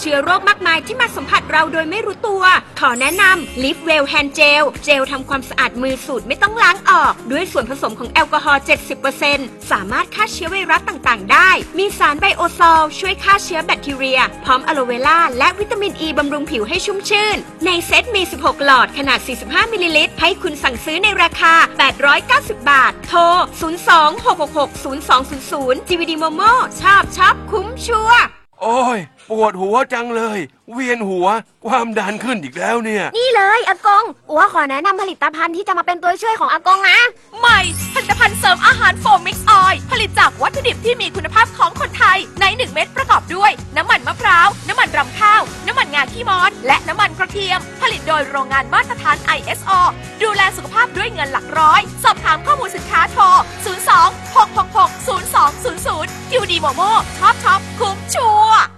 [0.00, 2.42] เชื้อโรคมากมายที่มาสัมผัสเราโดยไม่รู้ตัว
[2.80, 8.62] ขอแนะนำ Live Well Hand Gel เจลทำความสะอาดมือสูตรไม่ต้องล้างออก ด้วยส่วนผสมของแอลกอฮอล์
[9.16, 17.36] 70%สามารถฆ่าเชื้อไวรัสต่างๆ ได้ มีสารไบโอซอลช่วยฆ่าเชื้อแบคทีเรีย พร้อมอะโลเวล่าและวิตามินอ e ีบำรุงผิวให้ชุ่มชื่น
[17.66, 21.54] ในเซตมี 16 หลอดขนาด 45 มิลลิลิตร ให้คุณสั่งซื้อในราคา
[22.10, 23.20] 890 บาท โทร
[25.74, 28.24] 026660200 DVD Momo ชอบชอบคุ้มชัวร์
[28.62, 28.98] โอ้ย
[29.30, 30.38] ปวดหัวจังเลย
[30.72, 31.26] เวียนหัว
[31.66, 36.98] ความดันขึ้นอีกแล้วเนี่ย นี่เลยอากงอัวขอแนะนำผลิตภัณฑ์ที่จะมาเป็นตัวช่วยของอากงนะ
[37.38, 37.60] ใหม่
[37.94, 49.70] ผลิตภัณฑ์เสริมอาหารโฟมมิกซ์ออยล์ผลิตจากวัตถุดิบที่มีคุณภาพของคนไทย ใน 1 เม็ดประกอบด้วย น้ำมันมะพร้าว น้ำมันรำข้าว น้ำมันงาขี้มอสและน้ำมันกระเทียม ผลิตโดยโรงงานมาตรฐาน ISO
[50.22, 53.30] ดูแลสุขภาพด้วยเงินหลักร้อย สอบถามข้อมูลสินค้าโทร 02
[54.36, 55.50] 666
[55.84, 56.82] 0200ดิวดีโมโม
[57.18, 58.75] Shop ช็อปคุ้มชัวร์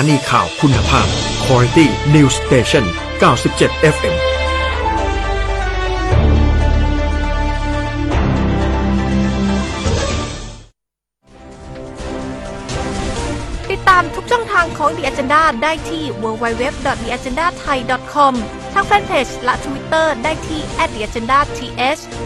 [0.00, 1.08] สถานีข่าวคุณภาพ
[1.44, 2.84] Quality News Station
[3.20, 4.37] 97 FM
[14.30, 18.34] ช่องทางของ The Agenda ได้ที่ www.theagendathai.com
[18.72, 21.50] ทางแฟนเพจและทวิตเตอร์ได้ที่ @theagendath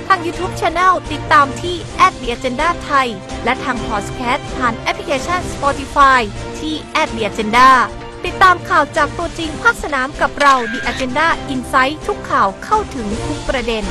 [0.07, 1.77] ทาง YouTube Channel ติดตามที่
[2.13, 3.07] @theagendathai
[3.45, 6.21] และทางพอดแคสต์ผ่านแอปพลิเคชัน Spotify
[6.61, 6.75] ที่
[7.09, 7.69] @theagenda
[8.25, 13.85] ติดตามข่าวจากตัวจริงภาคสนามกับเรา The Agenda Insight ทุกข่าวเข้าถึงทุกประเด็น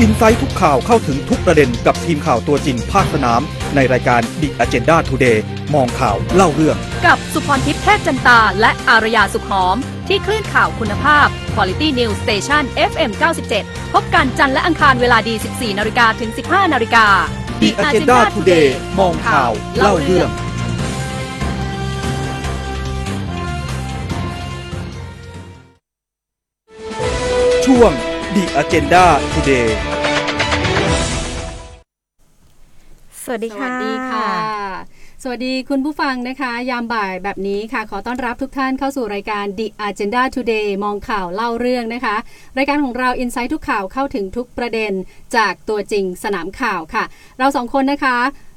[0.00, 3.40] อินไซต์ทุกข่าวเข้าถึงทุกประเด็นกับทีมข่าวตัวจริงภาคสนาม
[3.74, 5.38] ในรายการ The Agenda Today
[5.74, 9.76] มองข่าวเล่าเรื่อง กับสุพรทิพย์เทพจันตา และอารยาสุขหอม
[10.08, 13.10] ที่คลื่นข่าวคุณภาพ Quality News Station FM
[13.52, 17.06] 97 พบกันจันทร์และอังคารเวลาดี 14 นาฬิกาถึง 15 นาฬิกา
[17.60, 18.68] The Agenda Today
[18.98, 20.30] มองข่าวเล่าเรื่อง
[27.66, 27.92] ช่วง
[28.34, 29.68] The Agenda Today
[33.22, 34.30] สวัสดีสค่ะวัสดีค่ะ
[35.22, 42.16] สวัสดีคุณผู้ฟังนะคะ ยามบ่ายแบบนี้ค่ะ ขอต้อนรับทุกท่านเข้าสู่รายการ The Agenda Today มองข่าวเล่าเรื่องนะคะ
[42.58, 44.92] รายการของเราอินไซต์ทุกข่าวเข้าถึงทุกประเด็น
[45.36, 47.04] จากตัวจริงสนามข่าวค่ะ
[47.38, 48.16] เราสองคนนะคะ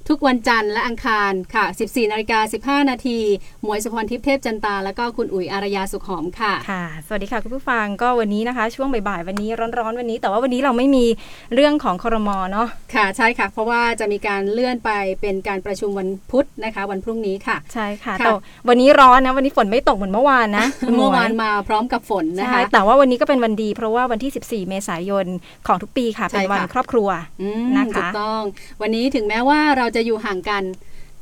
[0.10, 3.20] ทุกวันจันทร์และอังคารค่ะ 14นาฬิกา15 นาที
[3.64, 11.06] หมวยสุพรทิพย์เทพจันตา แล้วก็คุณอุ๋ยอารยาสุขหอมค่ะ ค่ะ สวัสดีค่ะคุณผู้ฟังก็วันนี้นะคะ ช่วงบ่ายๆวันนี้ร้อนๆวันนี้ แต่ว่าวันนี้เราไม่มี
[11.54, 14.92] เรื่องของคอรมอเนาะค่ะใช่ค่ะ เพราะว่าจะมีการเลื่อนไป
[15.22, 18.32] เป็นการประชุมวันพุธนะคะ วันพรุ่งนี้ค่ะ ใช่ค่ะค่ะแต่
[18.68, 25.26] วันนี้ร้อนนะวันนี้ฝนไม่ตกเหมือนเมื่อวานนะคุณหยเมื่อวานมาพร้อมกับฝนนะใช่คะแต่ว่าวันนี้ก็เป็นวันดีเพราะว่าวันที่ 14 เมษายน
[25.68, 27.10] ของทุกปีค่ะใช่เป็นวันค่ะครอบครัว
[27.42, 28.42] อืมนะคะถูกต้อง
[28.82, 30.64] วันนี้ถึงแม้ว่าเราจะจะอยู่ห่างกัน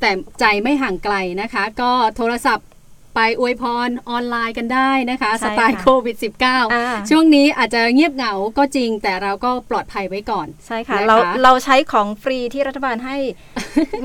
[0.00, 0.10] แต่
[0.40, 2.68] ใจไม่ห่างไกลนะคะ ก็โทรศัพท์
[3.16, 13.16] ไปอวยพรออนไลน์กันได้นะคะใช่สไตล์ค่ะโควิดอ่า -19 ช่วงนี้อาจจะเงียบเหงาก็จริง แต่เราก็ปลอดภัยไว้ก่อน ใช่ค่ะนะคะเราเราใช้ของฟรีที่รัฐบาลให้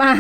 [0.02, 0.12] มา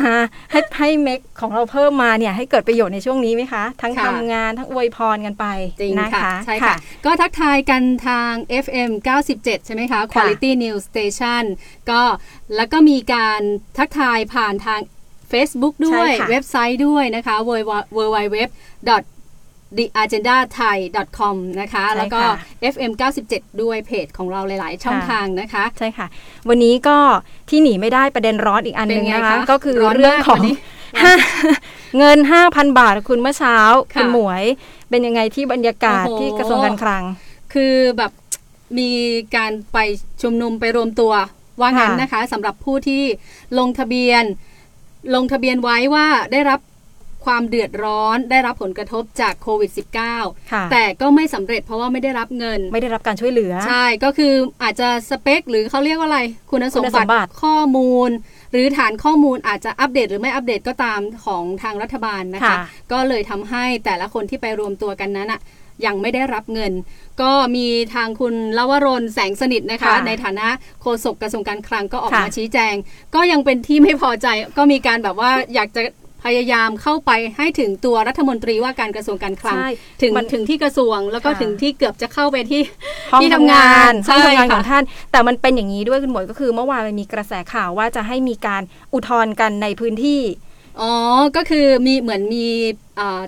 [0.52, 5.46] ให้ให้เมคของเราเพิ่มมาเนี่ยให้เกิดประโยชน์ในช่วงนี้ไหมคะ ทั้งค่ะทำงานทั้งอวยพรกันไป
[5.82, 6.76] จริงนะค่ะคะใช่ค่ะ
[7.06, 8.34] ก็ทักทายกันทาง
[8.66, 8.92] FM
[9.30, 11.44] 97 ใช่ไหมคะ Quality News Station
[11.90, 12.02] ก็
[12.56, 13.42] แล้วก็มีการ
[13.78, 14.82] ทักทายผ่านทาง
[15.32, 18.38] Facebook ด้วยใช่ค่ะเว็บไซต์ด้วยนะคะ www
[18.88, 22.20] theagendathai.com นะคะใช่ค่ะแล้วก็
[22.74, 22.92] FM
[23.28, 26.08] 97 ด้วยเพจของเราหลาย ๆ ช่องค่ะทางนะคะ ใช่ค่ะ
[26.50, 26.98] วันนี้ก็
[27.50, 30.56] ที่หนีไม่ได้ประเด็นร้อนอีกอันหนึ่งเป็นไงนะคะคะ ก็คือร้อนมากเรื่องของวันนี้
[31.02, 31.14] ห้า
[31.98, 33.58] เงิน 5,000 บาทคุณเมื่อเช้า
[33.96, 34.44] ค่ะคุณหมวย
[34.90, 37.04] เป็นยังไงที่บรรยากาศโอ้โหที่กระทรวงการคลัง
[37.54, 38.12] คือแบบ
[38.80, 38.92] มี
[39.36, 39.78] การไป
[40.22, 41.14] ชุมนุมไปรวมตัว
[41.60, 43.04] ว่างั้นค่ะนะคะสำหรับผู้ที่
[43.60, 44.24] ลงทะเบียน
[45.16, 46.60] ลงทะเบียนไว้ว่าได้รับ
[47.26, 49.72] ความเดือดร้อนได้รับผลกระทบจากโควิด
[50.12, 54.34] -19 ค่ะแต่ก็ไม่สำเร็จเพราะว่าไม่ได้รับเงิน ไม่ได้รับการช่วยเหลือ ใช่ก็คือ
[54.64, 58.10] อาจจะสเปค หรือเขาเรียกว่าอะไรคุณสมคุณสบัมติบัติข้อมูล
[58.52, 62.58] หรือฐานข้อมูลอาจจะอัปเดตหรือไม่อัปเดตก็ตามของทางรัฐบาลนะคะค่ะ
[62.92, 65.42] ก็เลยทำให้แต่ละคนที่ไปรวมตัวกันนั้นอะ
[65.86, 66.72] ยังไม่ได้รับเงิน
[67.22, 70.48] ก็มีทางคุณลวรนแสงสนิทนะคะค่ะในฐานะ
[70.82, 72.76] โฆษกกระทรวงการคลังก็ออกค่ะมาชี้แจง
[73.16, 74.28] ก็ยังเป็นที่ไม่พอใจ
[74.58, 75.82] ก็มีการแบบว่าอยากจะ
[76.26, 79.70] พยายามเข้าไปให้ถึงตัวรัฐมนตรีว่าการกระทรวงการคลังใช่
[80.02, 82.62] ถึงมันถึงที่กระทรวงแล้วก็ค่ะถึงที่เกือบจะเข้าไปที่
[83.12, 88.62] ห้องที่ทำงานห้องใช่ทำงานของค่ะท่าน แต่มันเป็นอย่างนี้ด้วยคุณหมวยก็คือ เมื่อวานมันมีกระแสข่าวว่าจะให้มีการ
[88.94, 90.22] อุทธรณ์กันในพื้นที่
[90.82, 90.94] อ๋อ
[91.36, 92.48] ก็คือมีเหมือนมี
[93.00, 93.26] อ่าก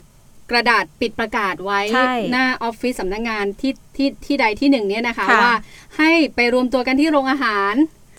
[0.51, 5.55] กระดาษปิดประกาศไว้ใช่หน้าออฟฟิศสำนักงานที่ที่ที่ใดที่หนึ่งเนี่ยนะคะค่ะว่า
[5.97, 7.73] ให้ไปรวมตัวกันที่โรงอาหาร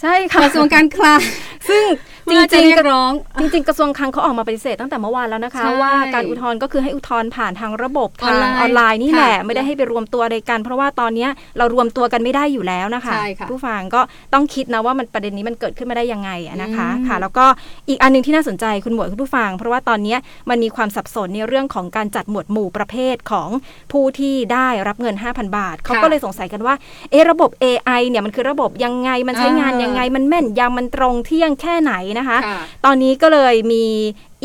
[0.04, 1.20] ใช่ค่ะกระทรวงการคลัง
[1.68, 1.84] ซึ่ง
[2.26, 14.00] จเพื่อจะริงเรียๆกร้อง จริง ๆ กระทรวงคลังเขาออกมาปฏิเสธตั้งแต่เมื่อวานแล้วนะคะใช่ว่าการอุทธรณ์ก็คือให้อุทธรณ์ผ่านทางระบบออนทางไลน์ออนไลน์นี่ค่ะแหละไม่ได้ให้ไปรวมตัวอะไรกัน เพราะว่าตอนเนี้ยเรารวมตัวกันไม่ได้อยู่แล้วนะคะใช่ค่ะผู้ฟังก็
[14.34, 17.46] ต้องคิดนะว่ามันประเด็นนี้มันเกิดขึ้นมาได้ยังไงอะนะคะอืมค่ะ แล้วก็
[17.88, 20.18] อีกอันหนึงที่น่าสนใจคุณหมวยคุณผู้ฟัง เพราะว่าตอนเนี้ย
[20.50, 23.48] มันมีความสับสนในเรื่องของการจัดหมวดหมู่ประเภทของ
[23.92, 26.74] ผู้ที่ได้รับเงิน 5,000 บาทเขาก็เลยสงสัยกันว่า
[27.10, 33.84] เอะระบบ AI เนี่ยมันคือระบบยังไงมันใช้งานยังไงมันแม่นยำมันตรงเที่ยงแค่ไหนนะคะค่ะตอนนี้ก็เลยมี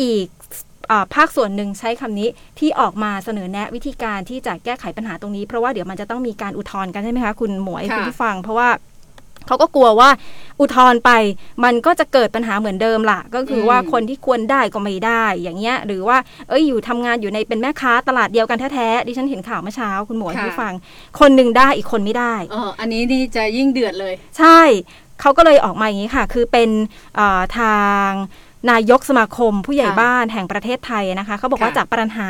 [0.02, 0.26] อีก
[0.90, 8.70] อ่าภาคส่วนหนึ่งใช้คำนี้ที่ออกมาเสนอแนะวิธีการที่จะแก้ไขปัญหาตรงนี้ เพราะว่าเดี๋ยวมันจะต้องมีการอุทธรณ์กันใช่ไหมคะคุณหมวยค่ะคุณผู้ฟัง เพราะว่า
[9.46, 10.10] เขาก็กลัวว่า
[10.60, 11.10] อุทธรณ์ไป
[11.64, 16.18] มันก็จะเกิดปัญหาเหมือนเดิมล่ะ ก็คือว่าคนที่ควรได้ก็ไม่ได้อย่างเงี้ย หรือว่า
[16.48, 20.74] เอ้ยอยู่ทำงานอยู่ในเป็นแม่ค้าตลาดเดียวกันแท้ๆดิฉันเห็นข่าวเมื่อเช้าคุณหมวยคุณผู้ฟัง
[21.20, 24.60] คนหนึ่งได้อีกคนไม่ได้เอออันนี้นี่จะยิ่งเดือดเลย ใช่
[25.20, 26.70] เขาก็เลยออกมาอย่างนี้ค่ะ คือเป็น
[27.16, 28.08] เอ่อทาง
[28.70, 32.28] นายกสมาคมผู้ใหญ่ค่ะบ้านแห่งประเทศไทยนะคะเขาบอกว่าค่ะจากปัญหา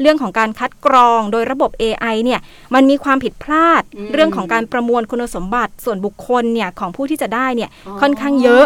[0.00, 2.40] เรื่องของการคัดกรองโดยระบบ AI เนี่ย
[2.74, 8.64] มันมีความผิดพลาดอืมเรื่องของการประมวลคุณสมบัติส่วนบุคคลเนี่ยของผู้ที่จะได้เนี่ยอ๋อค่อนข้างเยอะ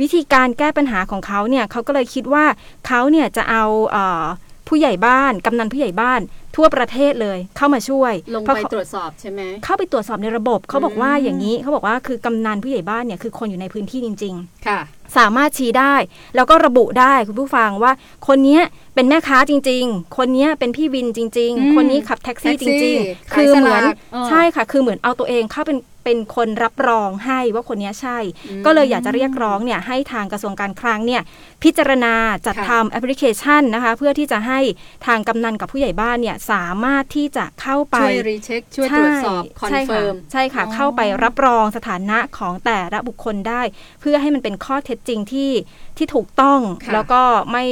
[0.00, 2.44] วิธีการแก้ปัญหาของเขาเนี่ยเขาก็เลยคิดว่า
[2.86, 4.24] เขาเนี่ยจะเอาเอ่อ
[4.68, 6.20] ผู้ใหญ่บ้านกำนันผู้ใหญ่บ้าน
[6.56, 14.34] ทั่วประเทศเลยเข้ามาช่วย ลงเพราะไปเขาตรวจสอบใช่ไหมเข้าไปตรวจสอบในระบบเขาบอกว่าอืมอย่างนี้เขาบอกว่าคือกำนันผู้ใหญ่บ้านเนี่ยคือคนอยู่ในพื้นที่จริง
[14.66, 15.94] ค่ะๆสามารถชี้ได้
[16.36, 17.92] แล้วก็ระบุได้คุณผู้ฟังว่า
[18.28, 18.62] คนเนี้ย
[18.94, 22.98] เป็นแม่ค้าจริง ๆ คนเนี้ยเป็นพี่วินจริงอืมๆคนนี้ขับแท็กซี่แท็จกซี่ริง
[23.32, 28.18] ขายๆคือเหมือนสลากเออใช่ค่ะ คือเหมือนเอาตัวเองเข้าเป็นเป็นคนรับรองให้ว่าคนเนี้ยใช่
[28.48, 31.22] อืมก็เลยอยากจะเรียกร้องเนี่ยให้ทางกระทรวงการคลังเนี่ย
[31.62, 32.14] พิจารณา
[32.46, 34.60] จัดค่ะทำแอปพลิเคชันนะคะ เพื่อที่จะให้
[35.06, 43.62] ทางกำนันกับผู้ใหญ่บ้านเนี่ยสามารถที่จะเข้าไปช่วย recheck ช่วยตรวจสอบ con ใช่ firm ใช่ค่ะอ๋อเข้าไปรับรองสถานะของแต่ละบุคคลได้
[44.00, 45.50] เพื่อให้มันเป็นข้อเท็จจริงที่
[45.96, 47.22] ที่ถูกต้องค่ะแล้วก็
[47.52, 47.66] ไม่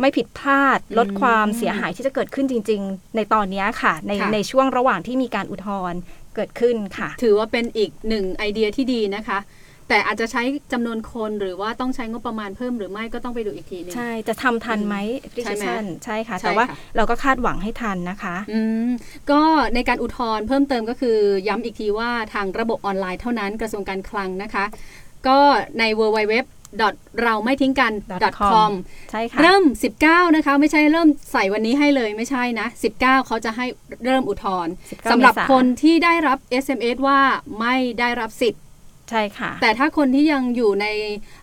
[0.00, 6.00] ไม่ผิดพลาดลดอืมความเสียหายที่จะเกิดขึ้นจริง ๆ ในตอนเนี้ยค่ะ ในค่ะในช่วงระหว่างที่มีการอุทธรณ์
[6.34, 9.38] เกิดขึ้นค่ะ ถือว่าเป็นอีกหนึ่งไอเดียที่ดีนะคะ
[9.88, 10.42] แต่อาจจะใช้
[10.72, 18.88] จำนวนคนหรือว่าต้องใช้งบประมาณเพิ่มหรือไม่ก็ต้องไปดูอีกทีหนึงใช่ จะทำทันไหมแอปพลิเคชันใช่ไหมใช่ค่ะใช่แต่ว่าค่ะเราก็คาดหวังให้ทันนะคะอืม
[19.30, 19.40] ก็
[19.74, 21.16] ในการอุทธรณ์เพิ่มเติมก็คือ
[21.48, 24.64] ย้ำอีกทีว่าทางระบบออนไลน์เท่านั้นกระทรวงการคลังนะคะ
[25.26, 25.38] ก็
[25.78, 26.36] ใน w w w
[27.24, 27.92] เราไม่ทิ้งกัน
[28.40, 28.70] .com
[29.10, 29.64] ใช่ค่ะ เริ่ม
[30.00, 32.68] 19 นะคะ ไม่ใช่เริ่มใส่วันนี้ให้เลยไม่ใช่นะ
[32.98, 33.66] 19 เขาจะให้
[34.04, 37.20] เริ่มอุทธรณ์19สำหรับเมษาคนที่ได้รับ SMS ว่า
[37.60, 38.62] ไม่ได้รับสิทธิ์
[39.10, 40.86] ใช่ค่ะ แต่ถ้าคนที่ยังอยู่ใน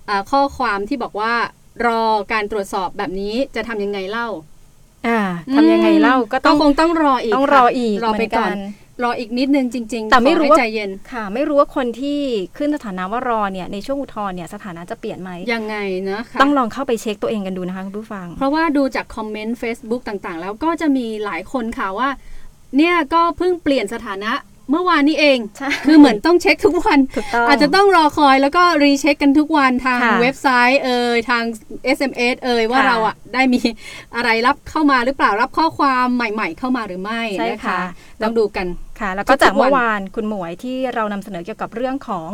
[0.09, 1.33] อ่าข้อความที่บอกว่า
[1.87, 4.27] รอการตรวจสอบแบบนี้จะทำยังไงเล่า
[5.07, 5.19] อ่า
[5.55, 8.59] ทำยังไงเล่าก็ต้องคงต้องรออีกต้องค่ะรออีกรอไปเหมือนกัก่อนน
[9.03, 12.19] รออีกนิดนึงจริง ๆ แต่ไม่รู้ขอว่าให้ใจเย็นค่ะ ไม่รู้ว่าคนที่
[12.57, 15.75] ขึ้นสถานะว่ารอเนี่ยในช่วงอุทธรณ์เนี่ยสถานะจะเปลี่ยนไหมยังไง
[16.09, 22.09] นะคะต้องลองเข้าไปเช็คตัวเองกันดูนะคะคุณผู้ฟัง เพราะว่าดูจากคอมเมนต์ Facebook ต่างๆ แล้วก็จะมีหลายคนค่ะว่า
[22.77, 24.31] เนี่ยก็เพิ่งเปลี่ยนสถานะ
[24.69, 31.43] เมื่อวานนี้เองใช่คือเหมือนต้องเช็คทุกวันถูกต้องอาจจะต้องรอคอยแล้วก็ recheck กันทุกวันทางค่ะเว็บไซต์เอ่ยทาง
[31.97, 33.61] SMS เอ่ยว่าค่ะเราอะได้มี
[34.15, 37.81] อะไรรับเข้ามาหรือเปล่ารับข้อความใหม่ ๆ เข้ามาหรือไม่ใช่นะคะค่ะ
[38.23, 38.67] ต้องดูกัน
[38.99, 42.29] ค่ะ แล้วก็ทุกๆจากเมื่อวันวานคุณหมวยที่เรานำเสนอเกี่ยวกับเรื่องของ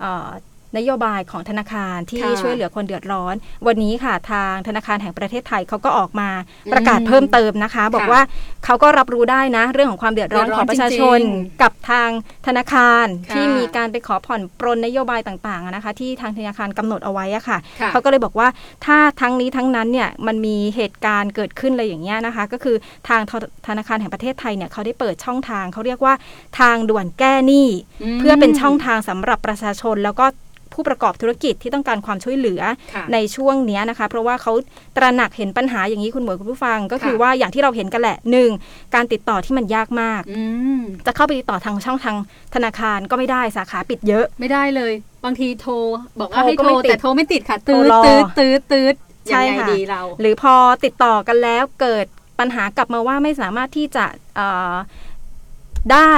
[0.00, 0.28] เออ
[0.78, 3.34] นโยบายของธนาคารที่ค่ะช่วยเหลือคนเดือดร้อน
[3.66, 6.28] วันนี้ค่ะทางธนาคารแห่งประเทศไทยเขาก็ออกมา
[6.72, 8.22] ประกาศเพิ่มเติมนะคะ บอกค่ะว่า
[8.64, 11.28] เขาก็รับรู้ได้นะ เรื่องของความเดือดร้อนเดือดร้ขออนงประชาชนจริ
[11.58, 12.10] งกับทาง
[12.46, 18.48] ธนาคารค่ะที่มีการไปขอผ่อนปรนนโยบายต่างๆอะนะคะ ที่ทางธนาคารกำหนดเอาไว้อะค่ะค่ะ เขาก็เลยบอกว่า
[18.86, 22.76] ถ้าทั้งนี้ทั้งนั้นเนี่ยมันมีเหตุการณ์เกิดขึ้นอะไรอย่างเงี้ยนะคะ ก็คือ
[23.08, 23.32] ทางธ
[23.66, 26.14] ธนาคารแห่งประเทศไทยเนี่ยเขาได้เปิดช่องทางเขาเรียกว่า
[26.60, 27.68] ทางด่วนแก้หนี้
[28.16, 30.26] มเพื่อเป็นช่องทางสำหรับประชาชนแล้วก็
[30.76, 32.62] ผู้ประกอบธุรกิจที่ต้องการความช่วยเหลือ
[32.94, 34.52] ค่ะในช่วงเนี้ยนะคะ เพราะว่าเขา
[34.96, 38.50] ตระหนักเห็นปัญหาอย่างนี้คุณหมวยคุณผู้ฟัง ก็คือค่ะว่าอย่างที่เราเห็นกันแหละหนึ่ง
[38.94, 40.42] การติดต่อที่มันยากมากอื
[40.78, 42.16] มจะเข้าไปติดต่อทางช่องทาง
[42.54, 44.92] ธนาคารก็ไม่ได้สาขาปิดเยอะไม่ได้เลย
[45.24, 45.72] บางทีโทร
[46.20, 48.94] บอกว่าโทรให้ก็โทรไม่ติดแต่โทรไม่ติดค่ะโทรตืดรอตืดตืดตืด
[49.28, 50.54] ใช่ยังไงค่ะดีเราหรือพอ
[50.84, 52.06] ติดต่อกันแล้วเกิด
[52.38, 54.04] ปัญหากลับมาว่าไม่สามารถที่จะ
[54.36, 54.74] เอ่อ
[55.92, 56.12] ได้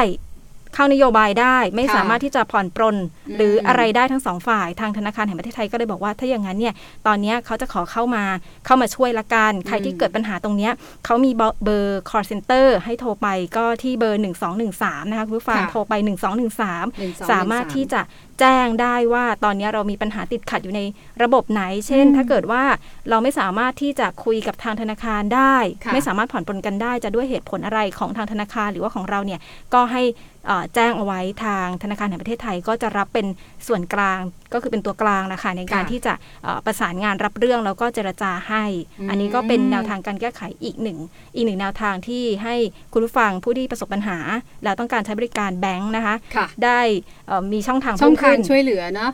[0.79, 6.75] เข้านโยบายได้ ไม่ค่ะสามารถที่จะผ่อนปรนอืมหรืออะไรได้ทั้งสองฝ่ายทางธนาคารแห่งประเทศไทยก็เลยบอกว่าถ้าอย่างนั้นเนี่ย
[7.07, 8.25] ตอนเนี้ยเขาจะขอเข้ามา
[8.67, 10.73] เข้ามาช่วยละกันใครที่เกิดปัญหาตรงเนี้ย
[11.05, 14.23] เขามีเบอร์เบอร์ call center ให้โทรไปก็ที่เบอร์
[14.65, 18.01] 1213 นะคะคุณผู้ฟังค่ะโทรไป1213 1213 สามารถที่จะ
[18.41, 20.81] แจ้งได้ว่าตอนนี้เรามีปัญหาติดขัดอยู่ใน
[21.23, 22.63] ระบบไหน เช่นอืมถ้าเกิดว่า
[23.11, 29.41] เราไม่สามารถที่จะคุยกับทางธนาคารได้ค่ะไม่สามารถผ่อนปลนกันได้จะด้วยเหตุผลอะไรของทางธนาคารหรือว่าของเราเนี่ย
[29.75, 30.03] ก็ให้
[30.47, 33.27] เอ่อแจ้งเอาไว้ทางธนาคารแห่งประเทศไทยก็จะรับเป็น
[33.67, 34.21] ส่วนกลาง
[34.53, 38.65] ก็คือเป็นตัวกลางนะคะในการค่ะที่จะเอ่อประสานงานรับเรื่องแล้วก็เจรจาให้
[39.01, 40.99] อืมอันนี้ก็เป็นแนวทางการแก้ไขอีกหนึ่ง
[41.35, 42.55] อีกหนึ่งแนวทางที่ให้
[42.93, 44.19] คุณผู้ฟังผู้ที่ประสบปัญหา
[44.65, 46.81] แล้วต้องการใช้บริการแบงค์นะคะค่ะได้
[47.29, 49.13] เอ่อมีช่องทางช่องเพิ่ทางมขึ้นช่วยเหลือเนาะ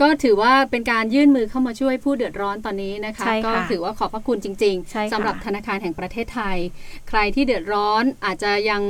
[0.00, 6.58] ก็ถือว่าเป็นการยื่นมือเข้ามาช่วยผู้เดือดร้อนตอนนี้นะคะใช่ก็ค่ะถือว่าขอบพระคุณจริงใช่ค่ะสำหรับธนาคารแห่งประเทศไทย
[7.08, 8.82] ใครที่เดือดร้อนอาจจะยัง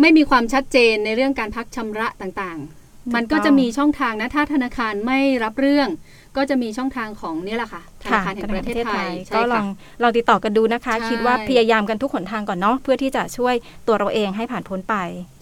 [0.00, 5.88] ไม่มีความชัดเจนในเรื่องการพักชำระต่างๆ มันก็จะมีช่องทางนะถ้าธนาคารไม่รับเรื่อง
[6.36, 9.66] ก็จะมีช่องทางของนี่แหละค่ะธนาค่ะคารแห่งประเทศไทยใช่ก็ลค่ะอง
[10.02, 13.54] ลองติดต่อกันดูนะคะใช่คิดว่าพยายามกันทุกหนทางก่อนเนาะเพื่อที่จะช่วย
[13.86, 14.94] ตัวเราเองให้ผ่านพ้นไป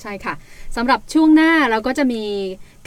[0.02, 0.34] ใช่ค่ะ
[0.76, 2.24] สำหรับช่วงหน้าเราก็จะมี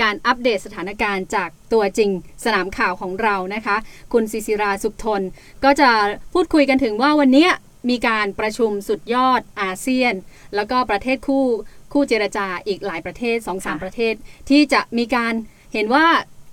[0.02, 2.10] การอัปเดตสถานการณ์จากตัวจริง
[2.46, 3.76] สนามข่าวของเรานะคะ
[4.14, 5.22] คุณศิศิราสุขทน
[5.64, 5.90] ก็จะ
[6.34, 7.52] พูดคุยกันถึงว่าวันเนี้ย
[7.90, 10.14] มีการประชุมสุดยอดอาเซียน
[10.56, 11.46] แล้วก็ประเทศคู่
[11.94, 14.14] คู่เจรจาอีกหลายประเทศ2อสามค่ะประเทศ
[14.50, 15.34] ที่จะมีการ
[15.74, 16.06] เห็นว่า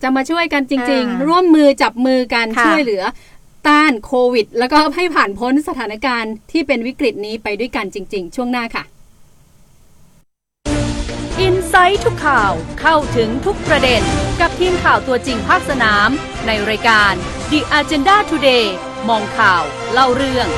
[0.02, 3.02] จะมาช่วยกันจริงอ่าๆร่วมมือจับมือกันค่ะช่วยเหลือ
[3.68, 8.84] ต้านโควิด แล้วก็ให้ผ่านพ้นสถานการณ์ที่เป็นวิกฤตนี้ไปด้วยกันจริง ๆ ช่วงหน้าค่ะ
[11.40, 14.02] อินไซต์ทุกข่าวเข้าถึงทุกประเด็น
[14.40, 16.08] กับทีมข่าวตัวจริงภาคสนาม
[16.46, 17.12] ในรายการ
[17.50, 18.66] The Agenda Today
[19.08, 20.48] มองข่าว เล่าเรื่อง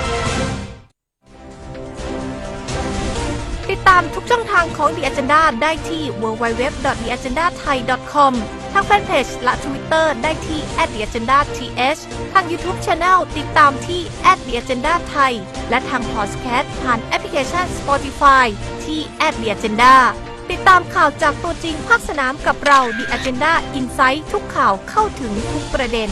[3.70, 8.32] ติดตามทุกช่องทางของ The Agenda ได้ที่ www.theagendathai.com
[8.72, 10.60] ทางแฟนเพจและ Twitter ได้ที่
[10.92, 11.48] @theagendath
[12.32, 14.00] ทาง YouTube Channel ติดตามที่
[14.36, 15.32] @theagendathai
[15.70, 18.46] และทางพอดแคสต์ผ่านแอปพลิเคชัน Spotify
[18.84, 19.00] ที่
[19.32, 19.94] @theagenda
[20.50, 26.08] ติดตามข่าวจากตัวจริงภาคสนามกับเรา The Agenda Insight ทุกข่าวเข้าถึงทุกประเด็น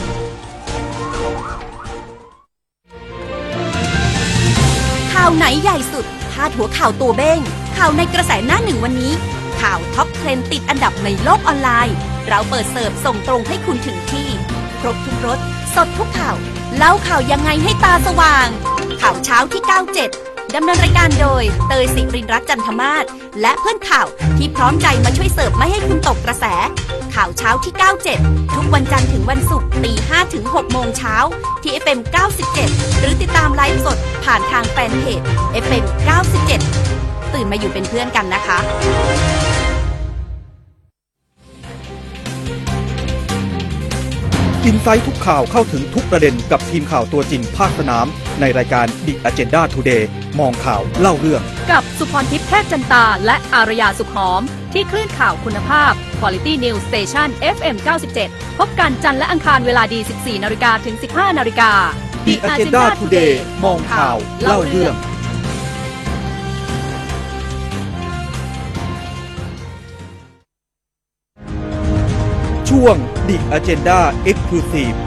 [5.13, 7.39] ข่าวไหนใหญ่สุดพาดหัวข่าวตัวเบ้ง
[7.77, 9.13] ข่าวในกระแสหน้าหนึ่งวันนี้
[9.61, 11.95] ข่าว top trend ติดอันดับในโลกออนไลน์
[12.29, 14.29] เราเปิดเสิร์ฟส่งตรงให้คุณถึงที่
[14.79, 15.39] ครบทุกรส
[15.75, 16.35] สดทุกข่าว
[16.77, 18.47] เล่าข่าวยังไงให้ตาสว่าง
[19.01, 23.05] ข่าวเช้าที่ 97 ดำเนินรายการโดย เตยสิรินรัตน์จันทมาศ
[23.41, 26.45] และเพื่อนข่าวที่พร้อมใจมาช่วยเสิร์ฟไม่ให้คุณตกกระแส
[27.15, 27.73] ข่าวเช้าที่
[28.13, 31.15] 97 ทุกวันจันทร์ถึงวันศุกร์ตี5ถึง6โมงเช้า
[31.63, 31.99] ที่ FM
[32.49, 35.21] 97 หรือติดตามไลฟ์สดผ่านทางแฟนเพจ
[35.63, 35.85] FM
[36.59, 38.57] 97 ตื่นมาอยู่เป็นเพื่อนกันนะคะ
[44.65, 48.05] อินไซต์ทุกข่าวเข้าถึงทุกประเด็นกับทีมข่าวตัวจริงภาคสนาม
[48.41, 50.03] ในรายการ The Agenda Today
[50.39, 51.41] มองข่าวเล่าเรื่อง
[51.71, 54.41] กับสุพรทิพย์แพทย์จันตา และอารยาสุขหอม
[54.73, 57.75] ที่คลื่นข่าวคุณภาพ Quality News Station FM
[58.17, 61.71] 97 พบกันจันทร์และอังคารเวลาดี 14นาฬิกาถึง 15นาฬิกา
[62.25, 63.31] The Agenda Today
[63.63, 64.93] มองข่าวเล่าเรื่อง
[72.83, 74.97] ช่วง The Agenda Exclusive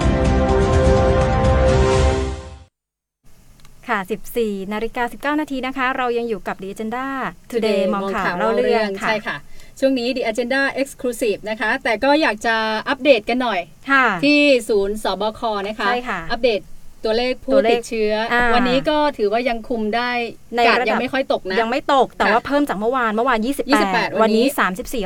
[3.89, 3.99] ค่ะ
[4.37, 7.07] 14 นาฬิกา 19 นาทีนะคะ เรายังอยู่กับ The Agenda
[7.53, 9.37] Today มองข่าวเล่าเรื่องค่ะ ใช่ค่ะ
[9.81, 12.57] ช่วงนี้ The Agenda Exclusive นะคะ แต่ก็อยากจะ
[12.89, 16.61] อัปเดตกันหน่อยค่ะที่ศูนย์สบคนะคะใช่ค่ะอัปเดต
[17.05, 20.11] ตัวเลขผู้ตัวเลติขดเชื้ออ่าวันนี้ก็ถือว่ายังคุมได้
[20.57, 23.81] ในกาดระดับยังไม่ค่อยตกนะยังไม่ตกแต่ค่ะว่าเพิ่มจากเมื่อวานเมื่อวาน 28 28วัน
[24.11, 24.47] นี้วันนี้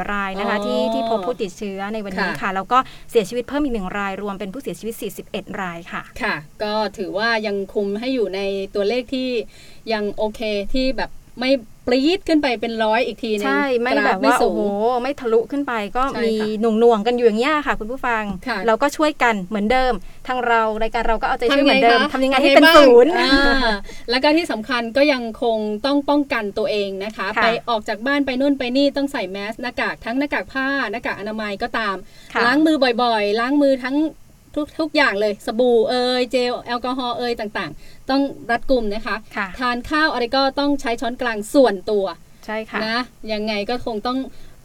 [0.02, 2.78] 34 รายนะคะอ๋อที่ที่พบผู้ติดเชื้อในวันนี้ค่ะค่ะ แล้วก็
[3.11, 4.95] เสียชีวิตเพิ่มอีกหนึ่งรายรวมเป็นผู้เสียชีวิต
[5.26, 8.40] 41 รายค่ะค่ะ ก็ถือว่ายังคุมให้อยู่ใน
[8.75, 9.28] ตัวเลขที่
[9.93, 10.40] ยังโอเค
[10.75, 11.52] ที่แบบไม่
[11.88, 14.61] ปรี๊ดขึ้นไปเป็นร้อยอีกทีนึงใช่ไม่กรแบฟบว่าสูโอ้งโห
[15.02, 19.92] ไม่ทะลุขึ้นไปก็ใช่มีค่ะหน่วงหน่วงๆกันอยู่อย่างเงี้ยค่ะ คุณผู้ฟังค่ะเราก็ช่วยกันเหมือนเดิม
[20.26, 23.75] ทางเรารายการเราก็เอาใจช่วยทำเหมือนเดิมคะทำยังไงให้เป็นบ้างศูนย์อ่า
[24.11, 31.97] แล้วก็ที่สำคัญก็ยังคงต้องป้องกันตัวเองนะคะค่ะไปออกจากบ้านไปนู่นไปนี่ต้องใส่แมสหน้ากากทั้งหน้ากากผ้าหน้ากากอนามัยก็ตาม
[32.35, 33.97] ค่ะล้างมือบ่อยๆ ล้างมือทั้ง
[34.55, 42.07] ทุกทุกอย่างเลยสบู่เอยเจลแอลกอฮอล์เอยต่างๆ ต้องรัดกุมนะคะค่ะทานข้าวอะไรก็ต้องใช้ช้อนกลางส่วนตัว
[42.47, 43.00] ใช่ค่ะนะ
[43.33, 44.19] ยังไงก็คงต้อง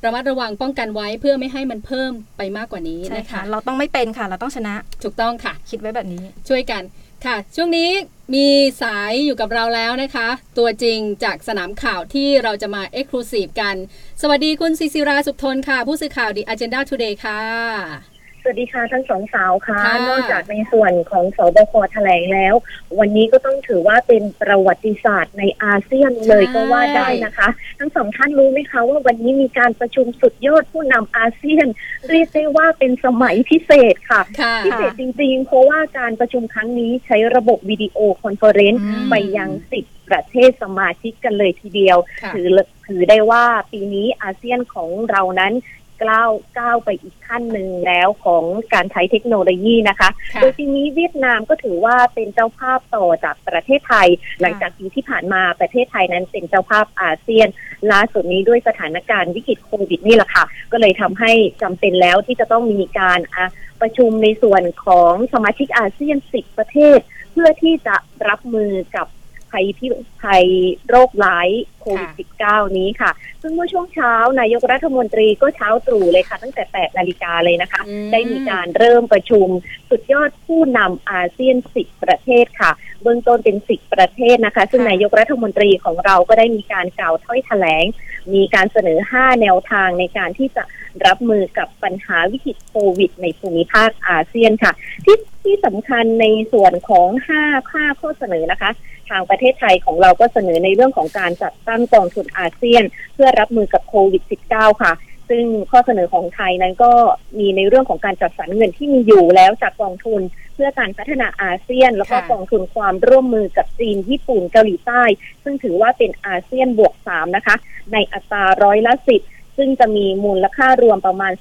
[0.06, 6.84] ระมัดระวังป้องกันไว้เพื่อไม่ให้มันเพิ่มไปมากกว่านี้ใช่นะค่ะคะ เราต้องไม่เป็นค่ะ เราต้องชนะ ถูกต้องค่ะ คิดไว้แบบนี้ ช่วยกัน
[7.26, 7.90] ค่ะ ช่วงนี้
[8.36, 8.48] มี
[8.82, 13.76] สายอยู่กับเราแล้วนะคะ ตัวจริงจากสนามข่าวที่เราจะมาเอ็กซ์คลูซีฟกัน
[14.22, 18.13] สวัสดีคุณศิศิราสุขทนค่ะ ผู้สื่อข่าวดี Agenda Today ค่ะ
[18.46, 22.54] สวัสดีค่ะทั้งสองสาวค่ะค่ะ นอกจากในส่วนของสบคแถลงแล้ว
[23.00, 27.48] วันนี้ก็ต้องถือว่าเป็นประวัติศาสตร์ในอาเซียนเลยก็ว่าได้นะคะ
[27.80, 31.68] ทั้งสองท่านรู้ไหมคะว่าวันนี้มีการประชุมสุดยอดผู้นำอาเซียน
[32.10, 42.48] เรียกได้ว่าเป็นสมัยพิเศษค่ะค่ะ พิเศษจริงๆ เพราะว่าการประชุมครั้งนี้ใช้ระบบ video conference อืมไปยังสิบประเทศสมาชิกกันเลยทีเดียวค่ะถือ
[42.88, 45.54] ถือได้ว่าปีนี้อาเซียนของเรานั้น
[46.02, 54.08] ก้าวก้าวไปอีกขั้นหนึ่งแล้วของการใช้เทคโนโลยีนะคะค่ะโดยปีนี้เวียดนามก็ถือว่าเป็นเจ้าภาพต่อจากประเทศไทย
[54.42, 57.48] หลังจากปีที่ผ่านมาประเทศไทยนั้นเป็นเจ้าภาพอาเซียน
[57.92, 61.32] ล่าสุดนี้ด้วยสถานการณ์วิกฤตโควิดนี่แหละค่ะ ก็เลยทำให้
[61.62, 63.46] จำเป็นแล้วที่จะต้องมีการอะ
[63.82, 67.00] ประชุมในส่วนของสมาชิกอาเซียน 10 ประเทศ
[67.32, 67.96] เพื่อที่จะ
[68.30, 69.08] รับมือกับ
[69.54, 69.88] ภัยพิ
[70.22, 70.46] ภัย
[70.90, 71.50] โรคร้าย
[71.82, 72.10] โควิด
[72.42, 79.48] -19 นี้ค่ะ ซึ่งเมื่อช่วงเช้านายกรัฐมนตรีก็เช้าตรู่เลยค่ะ ตั้งแต่ 8 นาฬิกาเลยนะคะอืมได้มีการเริ่มประชุม
[79.90, 87.86] สุดยอดผู้นำอาเซียน 10 ประเทศค่ะ เบื้องต้นเป็น 10 ประเทศนะคะ ซึ่งค่ะนายกรัฐมนตรีของเราก็ได้มีการกล่าวถ้อยแถลง
[88.34, 90.64] มีการเสนอ 5 แนวทางในการที่จะ
[91.06, 94.74] รับมือกับปัญหาวิกฤตโควิด ในภูมิภาคอาเซียนค่ะ
[95.06, 97.10] ที่ ที่สำคัญในส่วนของ
[97.40, 98.72] 5ค่าข้อเสนอนะคะ
[99.10, 102.84] ทางประเทศไทยของเราก็เสนอในเรื่องของการจัดตั้งกองทุนอาเซียน
[103.14, 104.94] เพื่อรับมือกับโควิด -19 ค่ะ
[105.30, 106.92] ซึ่งข้อเสนอของไทยนั้นก็
[107.40, 110.22] มีในเรื่องของการจัดสรรเงินที่มีอยู่แล้วจากกองทุน
[110.56, 115.04] เพื่อการพัฒนาอาเซียน แล้วก็ค่ะกองทุนความร่วมมือกับจีนญี่ปุ่นเกาหลีใต้
[115.44, 117.56] ซึ่งถือว่าเป็นอาเซียนบวกสามนะคะ
[117.94, 119.22] ในอัตราร้อยละสิบ
[119.58, 121.34] ซึ่งจะมีมูลค่ารวมประมาณ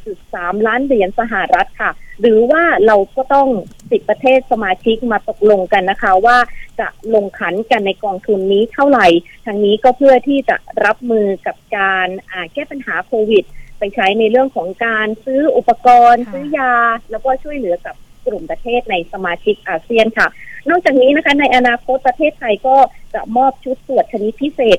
[0.00, 3.48] 13.3 ล้านเหรียญสหรัฐค่ะ หรือว่าเราก็ต้อง
[3.90, 6.38] สิบประเทศสมาชิกมาตกลงกันนะคะ ว่า
[6.80, 9.06] จะลงขันกันในกองทุนนี้เท่าไหร่
[9.46, 13.44] ทางนี้ก็เพื่อที่จะรับมือกับการอ่าแก้ปัญหาโควิด
[13.78, 16.74] ไปใช้ในเรื่องของการซื้ออุปกรณ์ค่ะซื้อยา
[17.10, 17.94] แล้วก็ช่วยเหลือกับ
[18.26, 20.28] กลุ่มประเทศในสมาชิกอาเซียนค่ะ
[20.70, 22.76] นอกจากนี้นะคะในอนาคตประเทศไทยก็
[23.14, 24.78] จะมอบชุดตรวจชนิดพิเศษ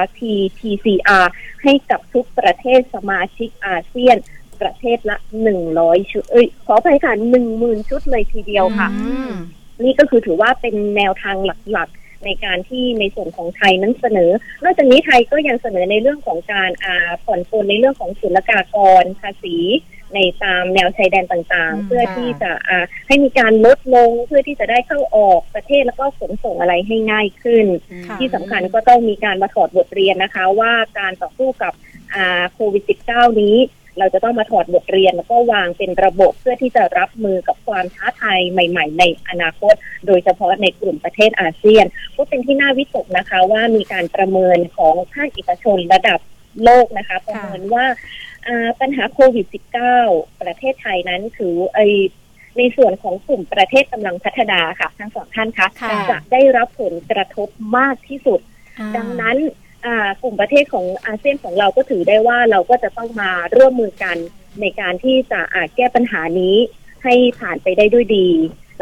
[0.00, 1.26] RT-PCR
[1.62, 4.16] ให้กับทุกประเทศสมาชิกอาเซียน
[4.60, 5.16] ประเทศละ
[5.64, 7.12] 100ชุด เอ้ย ขออภัยค่ะ
[7.52, 9.32] 10,000ชุดเลยทีเดียวค่ะอืม
[9.84, 14.30] นี่ก็คือถือว่าเป็นแนวทางหลักๆ ในการที่ในส่วนของไทยนั้นเสนอ
[14.62, 19.56] นอกจากนี้ไทยก็ยังเสนอในเรื่องของการอ่าผ่อนปลนในเรื่องของศุลกากรภาษี
[20.14, 27.66] ในตามแนวชายแดนต่างอืมๆเพื่อที่จะอ่าให้มีการลดลงเพื่อที่จะได้เข้าออกประเทศแล้วก็ขนส่งอะไรให้ง่ายขึ้น
[28.08, 31.72] ค่ะที่สำคัญก็ต้องมีการมาถอดบทเรียนนะคะ ว่าการต่อสู้กับ
[32.14, 33.56] อ่าโควิด -19 นี้
[33.98, 39.74] เราจะต้องมาถอดบทเรียนแล้วก็วางเป็นระบบเพื่อที่จะรับมือกับความท้าทายใหม่ ๆ ในอนาคต
[40.06, 46.20] โดยเฉพาะในกลุ่มประเทศอาเซียนก็เป็นที่น่าวิตกนะคะว่ามีการประเมินของภาคเอกชนระดับ
[46.64, 48.31] โลกนะคะ ประเมินว่าอ่า
[48.80, 49.46] ปัญหาโควิด
[49.94, 51.80] -19 ประเทศไทยนั้นถือไอ
[52.58, 58.40] ในส่วนของกลุ่มประเทศกำลังพัฒนาค่ะ ทั้งสองท่านคะค่ะจะได้รับผลกระทบมากที่สุด
[58.96, 59.36] ดังนั้น
[59.86, 64.16] อ่ากลุ่มประเทศของอาเซียนของเราก็ถือได้ว่าเราก็จะต้องมาร่วมมือกัน
[64.60, 66.56] ในการที่จะอาแก้ปัญหานี้
[67.04, 68.28] ให้ผ่านไปได้ด้วยดี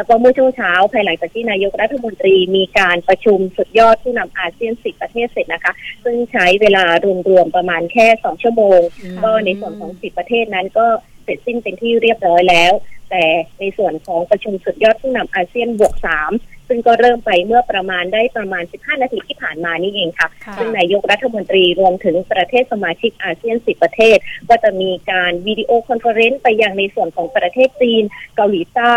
[0.01, 5.73] แล้วก็เมื่อช่วงเช้าภายหลังจากที่นายกรัฐมนตรีมีการประชุมสุดยอดผู้นำอาเซียนสิบประเทศเสร็จนะคะ
[6.05, 6.85] ซึ่งใช้เวลา
[7.29, 8.81] รวมๆประมาณแค่สองชั่วโมง
[9.23, 10.87] ก็ในส่วนของสิบประเทศนั้นก็
[11.25, 12.73] เสร็จสิ้นเป็นที่เรียบร้อยแล้ว
[13.11, 13.25] แต่
[13.61, 16.33] ในส่วนของประชุมสุดยอดผู้นำอาเซียนบวกสาม
[16.73, 24.17] ซึ่งก็เริ่มไปเมื่อประมาณได้ประมาณ 15 นาทีที่ผ่านมานี่เองค่ะค่ะ ซึ่งนายกรัฐมนตรีรวมถึงประเทศสมาชิกอาเซียน 10 ประเทศ
[24.49, 28.05] ก็จะมีการ video conference ไปยังในส่วนของประเทศจีน
[28.37, 28.97] เกาหลีใต้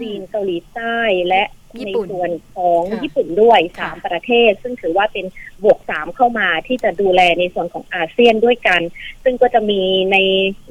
[0.00, 0.98] จีนเกาหลีใต้
[1.28, 5.26] และญี่ ในปุ่นส่วนของค่ะญี่ปุ่นด้วยค่ะสามประเทศ ซึ่งถือว่าเป็น
[5.64, 8.80] บวกสามเข้ามาที่จะดูแลในส่วนของอาเซียนด้วยกัน
[9.24, 9.80] ซึ่งก็จะมี
[10.12, 10.16] ใน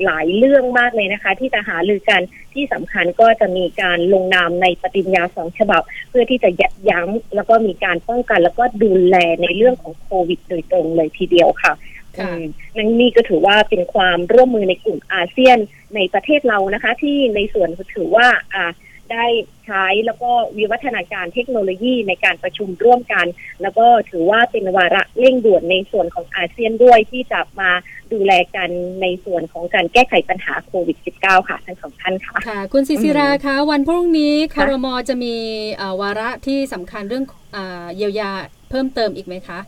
[0.04, 2.22] หลายเรื่องมากเลยนะคะ ที่จะหาลือกัน
[2.54, 11.74] ที่สำคัญก็จะมีการลงนามในปฏิญญาสองฉบับ เพื่อที่จะยับยั้งแล้วก็มีการป้องกัน แล้วก็ดูแลในเรื่องของโควิด โดยตรงเลยทีเดียวค่ะ
[12.18, 12.44] ค่ะอืม
[12.76, 15.58] นั่นนี่ก็ถือว่าเป็นความร่วมมือในกลุ่มอาเซียน
[15.96, 18.72] ในประเทศเรานะคะ ที่ในส่วนถือว่าอ่า
[19.12, 19.26] ได้
[19.66, 23.26] ใช้แล้วก็วิวัฒนาการเทคโนโลยีในการประชุมร่วมกัน
[23.62, 27.72] แล้วก็ถือว่าเป็นวาระเร่งด่วนในส่วนของอาเซียนด้วยที่จะมา
[28.14, 28.70] ดูแลกัน
[29.02, 35.36] ในส่วนของการแก้ไขปัญหาโควิด -19 ค่ะทั้งสองท่านค่ะค่ะ คุณศิศิราคะวันพรุ่งนี้คค่ะรมจะมี
[35.78, 38.32] เอ่อวาระที่สำคัญเรื่องอาเยียวยา
[38.70, 39.60] เพิ่มเติมอีกไหมคะ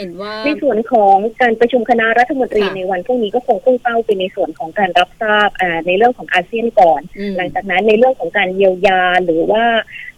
[0.00, 9.64] เห็นว่าในส่วนของการประชุมคณะรัฐมนตรีค่ะในวันพรุ่งนี้ก็คงพุ่งเป้าไปในส่วนของการรับทราบอ่าในเรื่องของอาเซียนก่อนอืมหลังจากนั้นในเรื่องของการเยียวยาหรือว่า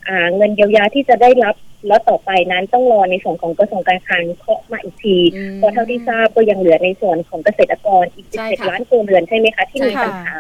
[0.09, 1.55] อ่าเงินเยียวยาที่จะได้รับ
[1.89, 10.37] แล้วต่อไปนั้นต้องรอในส่วนของกระทรวงการคลังเคาะมาอีกทีอืมเพราะเท่าที่ทราบก็ยังเหลือในส่วนของเกษตรกรอีกใช่17ค่ะล้านครัวเรือนใช่ไหมคะ ที่มีใช่ค่ะปัญหา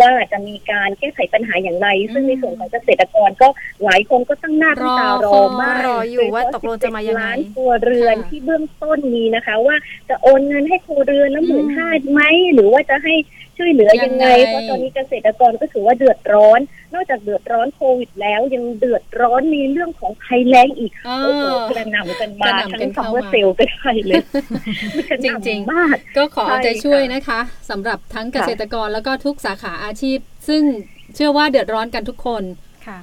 [0.00, 3.48] ว่าจะมีการแก้ไขปัญหาอย่างไร ซึ่งอืมในส่วนของเกษตรกรก็
[3.84, 9.76] หลายคนก็ตั้งหน้าตั้งตารรออมากรออยู่ว่าตกลงจะมายังไงล้านครัวเรือนค่ะที่เบื้องต้นมีนะคะ ว่า
[10.08, 12.22] จะโอนเงินให้ครัวเรือนละหมื่นห้าไหม
[12.54, 13.14] หรือว่าจะให้
[13.58, 16.60] ช่วยเหลือยังไงยังไง เพราะตอนนี้เกษตรกรก็ถือว่าเดือดร้อน
[16.94, 24.22] นอกจากเดือดร้อนโควิดแล้วยังเดือดร้อนในเรื่องของภัยแล้งอีกอ่าโอ้โหกระหน่ำกันมากระหน่ำกัทั้นงเข้าคำว่ามาเซลล์ก็ได้เลย
[25.10, 27.40] กระหจน่ำริงๆมากก็ขอเอาใจใช่ค่ะช่วยนะคะ
[27.70, 30.18] สำหรับทั้งเกษตรกรแล้วก็ทุกสาขาอาชีพ
[30.48, 30.62] ซึ่ง
[31.14, 32.42] เชื่อว่าเดือดร้อนกันทุกคน
[32.86, 33.00] ค่ะ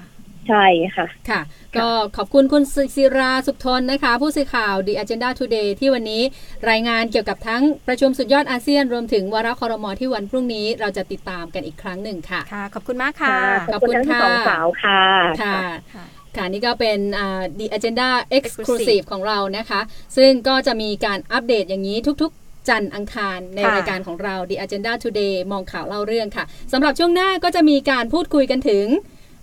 [0.49, 1.41] ใช่ค่ะ ค่ะ
[1.77, 2.63] ก็ขอบคุณคุณ
[2.95, 6.21] ศิราสุขทนนะคะ ผู้สื่อข่าว The Agenda Today ที่วันนี้
[6.69, 13.35] รายงานเกี่ยวกับทั้งประชุมสุดยอดอาเซียน รวมถึงวาระคอรมอที่วันพรุ่งนี้เราจะติดตามกันอีกครั้งหนึ่งค่ะ ค่ะ ขอบคุณมากค่ะ
[13.73, 15.01] ขอบคุณทั้งสองสาวค่ะ
[15.41, 15.55] ค่ะ
[15.93, 16.05] ค่ะ
[16.35, 19.81] ค่ะนี่ก็เป็นอ่า The Agenda Exclusive Exclusive ของเรานะคะ
[20.17, 28.85] ซึ่งก็จะมีการอัปเดตอย่างนี้ทุกๆจันทร์อังคารในค่ะรายการของเรา The Agenda Today มองข่าวเล่าเรื่องค่ะสำหรับช่วงหน้าก็จะมีการพูดคุยกันถึง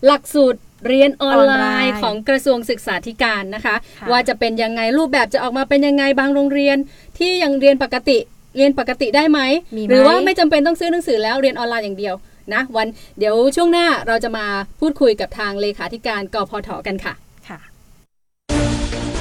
[0.07, 6.77] หลักสูตร เรียนออนไลออนไลน์น์ของกระทรวงศึกษาธิการนะคะค่ะว่าจะเป็นยังไงรูปแบบจะออกมาเป็นยังไงบางโรงเรียน
[7.19, 8.19] ที่ยังเรียนปกติ
[8.57, 9.41] เรียนปกติได้ไหม
[9.77, 12.15] มีไหมหรือว่าไม่จำเป็นต้องซื้อหนังสือแล้วเรียนออนไลน์อย่างเดียว
[12.55, 14.47] นะวันเดี๋ยวช่วงหน้าเราจะมา
[14.81, 17.15] พูดคุยกับทางเลขาธิการกพทกันค่ะ
[17.49, 17.61] ค่ะ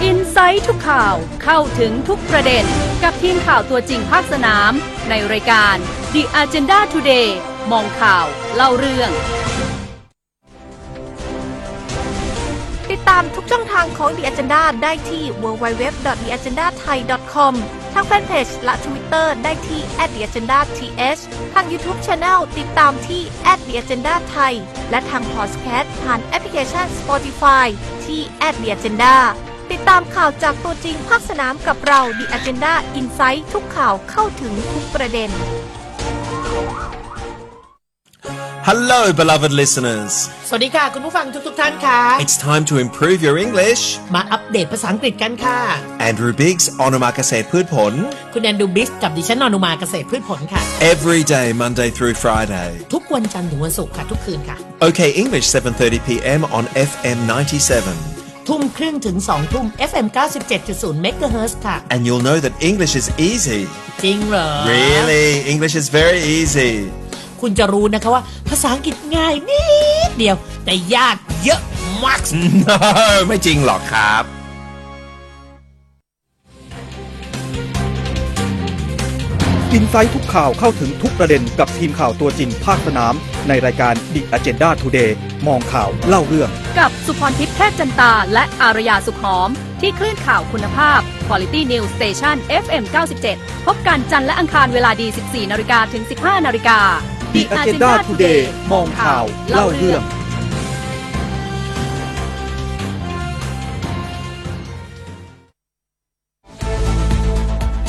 [0.03, 2.63] อินไซต์ทุกข่าวเข้าถึงทุกประเด็น
[3.03, 4.71] กับทีมข่าวตัวจริงภาคสนาม
[5.09, 5.75] ในรายการ
[6.13, 7.29] The Agenda Today
[7.71, 9.11] มองข่าว เล่าเรื่อง
[12.91, 17.53] ติดตามทุกช่องทางของ The Agenda ได้ที่ www.theagendathai.com
[17.93, 19.81] ทางแฟนเพจและ Twitter ได้ที่
[20.13, 20.69] @theagendath
[21.53, 23.21] ทาง YouTube Channel ติดตามที่
[23.57, 24.53] @theagendathai
[24.89, 27.67] และทางพอดแคสต์ผ่านแอปพลิเคชัน Spotify
[28.05, 28.21] ที่
[28.53, 29.15] @theagenda
[29.71, 35.29] ติดตามข่าวจากตัวจริงภาคสนามกับเรา The Agenda Insight ทุกข่าวเข้าถึงทุกประเด็น
[38.25, 40.13] Hello, beloved listeners.
[40.47, 43.81] สวัสดีค่ะ คุณผู้ฟังทุกๆท่านค่ะ It's time to improve your English.
[44.15, 45.59] มาอัปเดตภาษาอังกฤษกันค่ะ
[46.09, 47.93] Andrew Biggs, Onomakase Pudpon.
[48.33, 50.61] คุณแอนดูบิสกับดิฉันนอนุมาเกษตรพืชผลค่ะ
[50.93, 52.69] Every day, Monday through Friday.
[52.93, 54.57] ทุกวันจันทร์ถึงวันศุกร์ค่ะ ทุกคืนค่ะ
[54.87, 56.41] OK English, 7:30 p.m.
[56.57, 57.17] on FM
[57.87, 58.47] 97.
[58.47, 60.07] ทุ่มครึ่งถึง2ทุ่ม FM
[60.55, 63.61] 97.0 MHz ค่ะ And you'll know that English is easy.
[64.03, 66.71] จริงเหรอ Really, English is very easy.
[67.41, 69.63] คุณจะรู้นะคะว่าภาษาอังกฤษง่ายนิ
[70.09, 71.61] ดเดียว แต่ยากเยอะ
[72.03, 72.19] มาก
[72.61, 72.75] No,
[73.27, 74.23] ไม่จริงหรอกครับ
[79.73, 83.13] อินไซต์ทุกข่าวเข้าถึงทุกประเด็นกับทีมข่าวตัวจริงภาคสนาม
[83.47, 85.11] ในรายการ The Agenda Today
[85.47, 86.49] มองข่าวเล่าเรื่อง
[86.79, 89.49] กับสุพรทิพย์แพทย์จันตา และอารยาสุขหอม
[89.81, 92.83] ที่คลื่นข่าวคุณภาพ Quality News Station FM
[93.25, 96.79] 97 พบกันจันทร์และอังคารเวลาดี 14 นาฬิกาถึง 15 นาฬิกา
[97.33, 98.41] The Agenda Today
[98.71, 100.01] มองข่าว เล่าเรื่อง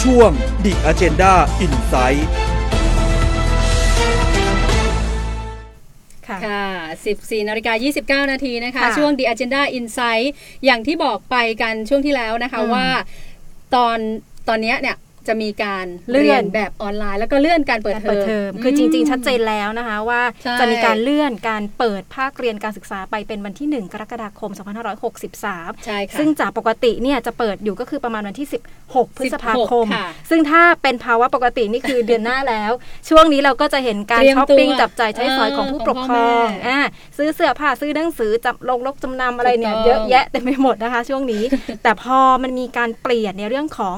[0.03, 0.31] ช่วง
[0.65, 1.33] The Agenda
[1.65, 2.23] Insight
[6.27, 6.65] ค่ะ ค่ะ
[7.05, 10.27] 14นาฬิกา29 นาทีนะคะ ค่ะช่วง The Agenda Insight
[10.65, 12.87] อย่างที่บอกไปกันช่วงที่แล้วนะคะอืมว่า
[13.75, 13.99] ตอน
[14.49, 14.97] ตอนเนี้ยเนี่ย
[15.29, 24.51] จะมีการเลื่เรีอยนนแบบออนไลน์ แล้วก็เลื่อนการเปิดการเทเปิอดมเทอมคือจริง ๆ ชัดเจนแล้วนะคะว่าใช่จะมีการเลื่อนการเปิดภาคเรียนการศึกษาไปเป็นวันที่ 1 กรกฎาคม
[25.19, 28.49] 2563 ใช่ค่ะซึ่งจากปกติเนี่ยจะเปิดอยู่ก็คือประมาณวันที่
[28.83, 32.73] 16 พฤษภาคมค่ะซึ่งถ้าเป็นภาวะปกตินี่คือเดือนหน้าแล้ว
[33.09, 36.79] ช่วงนี้เราก็จะเห็นการเตรียมช้อปปิ้งตัวจับจ่ายใช้สอยของผู้ปกครองเออของพ่อแม่อ่า
[37.17, 41.43] ซื้อเสื้อผ้าซื้อหนังสือจับลงลกจำนำอะไรเนี่ยถูกต้องเยอะแยะเต็มไปหมดนะคะ ช่วงนี้
[41.83, 43.97] แต่พอมันมีการเปลี่ยนในเรื่องของ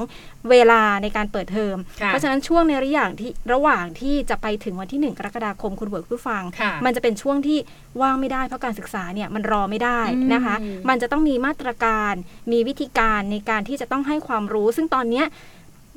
[0.51, 7.57] เวลาในการเปิดเทอมค่ะเพราะฉะนั้นช่วงในระหว่างที่ระหว่างที่จะไปถึงวันที่ 1 กรกฎาคมคุณเบิร์กผู้ฟังค่ะมันจะเป็นช่วงที่
[8.01, 9.99] ว่างไม่ได้เพราะการศึกษาเนี่ยมันรอไม่ได้
[10.33, 12.13] นะคะอืมมันจะต้องมีมาตรการ
[12.51, 15.25] มีวิธีการในการที่จะต้องให้ความรู้ ซึ่งตอนเนี้ย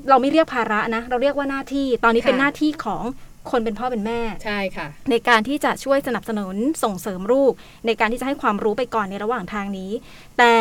[0.09, 3.05] เราไม่เรียกภาระนะ เราเรียกว่าหน้าที่ ตอนนี้ค่ะเป็นหน้าที่ของ
[3.51, 7.53] คนเป็นพ่อเป็นแม่ใช่ค่ะ ในการที่จะช่วยสนับสนุนส่งเสริมลูก
[7.87, 9.91] ในการที่จะให้ความรู้ไปก่อนในระหว่างทางนี้
[10.39, 10.53] แต่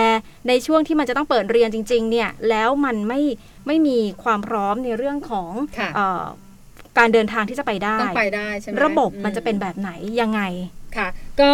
[0.47, 3.21] ในช่วงที่มันจะต้องเปิดเรียนจริง ๆ เนี่ยแล้วมันไม่
[3.67, 6.23] ไม่มีความพร้อมในเรื่องของค่ะเออ
[6.97, 10.41] การเดินทางที่จะไปได้ต้องไปได้ใช่ไหมระบบอืมันจะเป็นแบบไหนยังไง
[10.97, 11.07] ค่ะ
[11.41, 11.53] ก็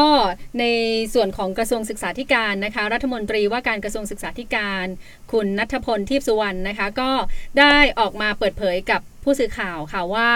[0.60, 0.66] ใน
[1.14, 4.86] ส่วนของกระทรวงศึกษาธิการนะคะ รัฐมนตรีว่าการกระทรวงศึกษาธิการ
[5.32, 7.12] คุณนัทพลทิพย์สุวรรณนะคะ ก็
[7.60, 10.30] ได้ออกมาเปิดเผยกับผู้สื่อข่าวค่ะว่า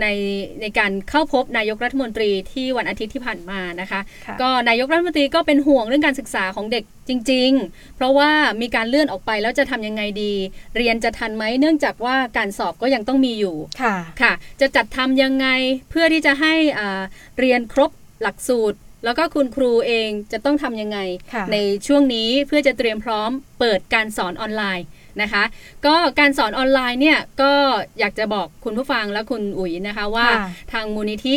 [0.00, 0.06] ใน
[0.60, 10.34] ในการเข้าพบนายกรัฐมนตรีที่วันอาทิตย์ที่ผ่านมานะคะค่ะก็นายกรัฐมนตรีก็เป็นห่วงเรื่องการศึกษาของเด็กจริง ๆ เพราะว่ามีการเลื่อนออกไปแล้วจะทำยังไงดี
[10.76, 15.46] เรียนจะทันไหมเนื่องจากว่าการสอบก็ยังต้องมีอยู่ค่ะค่ะ จะจัดทำยังไง
[15.90, 17.02] เพื่อที่จะให้อ่า
[17.38, 17.90] เรียนครบ
[18.22, 20.98] หลักสูตร แล้วก็คุณครูเองจะต้องทำยังไง
[21.34, 21.56] ค่ะใน
[21.86, 23.30] ช่วงนี้เพื่อจะเตรียมพร้อม
[23.60, 24.86] เปิดการสอนออนไลน์
[25.22, 25.44] นะคะ
[25.86, 27.52] ก็การสอนออนไลน์เนี่ยก็
[27.98, 31.36] อยากจะบอกคุณผู้ฟังและคุณอุ๋ยนะคะว่าค่ะทางมูลนิธิ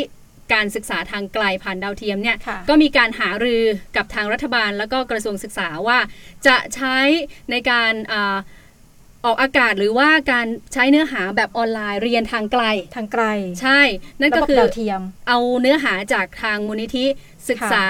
[0.54, 3.64] การศึกษาทางไกลผ่านดาวเทียมเนี่ยค่ะก็มีการหารือ
[3.96, 6.00] กับทางรัฐบาล แล้วก็กระทรวงศึกษาว่า
[6.48, 6.98] จะใช้
[7.52, 7.94] ในการ
[9.26, 12.64] อาออกอากาศหรือว่าการใช้เนื้อหาแบบออนไลน์เรียนทางไกล
[12.96, 13.24] ทางไกล
[13.62, 13.80] ใช่
[14.20, 17.06] นั่นก็ระบบคือดาวเทียม เอาเนื้อหาจากทางมูลนิธิ
[17.50, 17.86] ศึกษา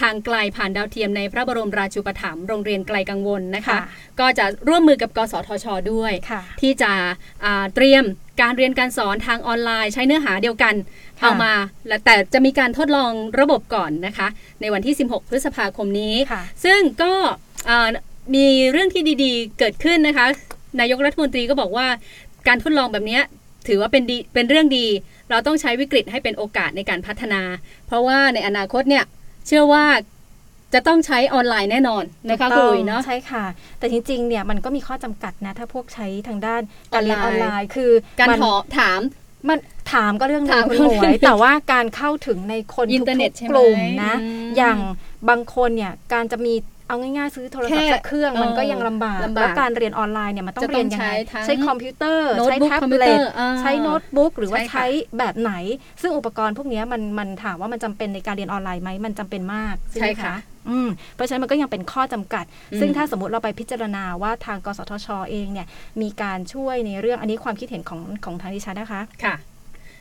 [0.00, 3.80] ทางไกลผ่านดาวเทียมในพระบรมราชูปถัมภ์โรงเรียนไกลกังวลนะคะค่ะ
[4.20, 6.92] ก็จะร่วมมือกับกสทช ด้วยค่ะที่จะ
[7.44, 8.04] อ่าเตรียม
[8.40, 10.74] การเรียนการสอนทางออนไลน์ ใช้เนื้อหาเดียวกัน
[11.20, 11.52] ค่ะเอามา
[11.86, 14.28] และแต่จะมีการทดลองระบบก่อนนะคะ
[14.60, 17.12] ในวันที่ 16 พฤษภาคมนี้ค่ะซึ่งก็
[17.68, 17.88] อ่า
[18.34, 20.26] มีเรื่องที่ดีๆ เกิดขึ้นนะคะ
[20.80, 21.86] นายกรัฐมนตรีก็บอกว่า
[22.48, 23.22] การทดลองแบบเนี้ย
[23.68, 24.86] ถือว่าเป็นดีเป็นเรื่องดี
[25.30, 27.42] เราต้องใช้วิกฤตให้เป็นโอกาสในการพัฒนา
[27.86, 29.04] เพราะว่าในอนาคตเนี่ย
[29.46, 29.84] เชื่อว่า
[30.74, 33.44] จะต้องใช้ออนไลน์แน่นอนนะคะถูคุกณต้อุ๋อยเนาะใช่ค่ะ
[33.78, 36.62] แต่จริงๆเนี่ยมันก็มีข้อจำกัดนะ ถ้าพวกใช้ทางด้าน
[36.94, 39.00] การเรียนออออนนไลไลน์น์ คือการมันขอถาม
[39.48, 39.58] มัน
[39.92, 44.78] ถามก็เรื่องหนึถางมคุณก็หมเรื่วองหนึ่ยงแต่ว่าการเข้าถึงในคนอินเทอร์เน็ตทุกใช่ๆไหมกลุ่มนะอืมอย่าง
[45.28, 46.54] บางคนเนี่ยการจะมี
[46.88, 54.86] เอาง่ายๆซื้อโทรศัพท์แค่สักเครื่องมันเออก็ยังลำบากลำบากแล้วการเรียนออนไลน์เนี่ยมันต้องจะต้องเรียนยังไงใช้ทั้งใช้คอมพิวเตอร์โน้ตใช้บุ๊กแท็บคอมพิวเล็เตอตร์อ่าใช้โน้ตบุ๊กหรือว่าใช่ค่ะใช้
[55.18, 55.52] แบบไหน
[56.02, 60.36] ซึ่งอุปกรณ์พวกเนี้ยมันมันถามว่ามันจำเป็นในการเรียนออนไลน์ไหมมันจำเป็นมากใช่ไหมใช่ค่ะคะ
[60.70, 65.66] อืมเพราะฉะนั้นมันก็ยังเป็นข้อจำกัดอืมซึ่งถ้าสมมติเราไปพิจารณาว่าทางกสทชเองเนี่ย
[66.02, 69.34] มีการช่วยในเรื่องอันนี้ความคิดเห็นของของทางดิฉันนะคะค่ะ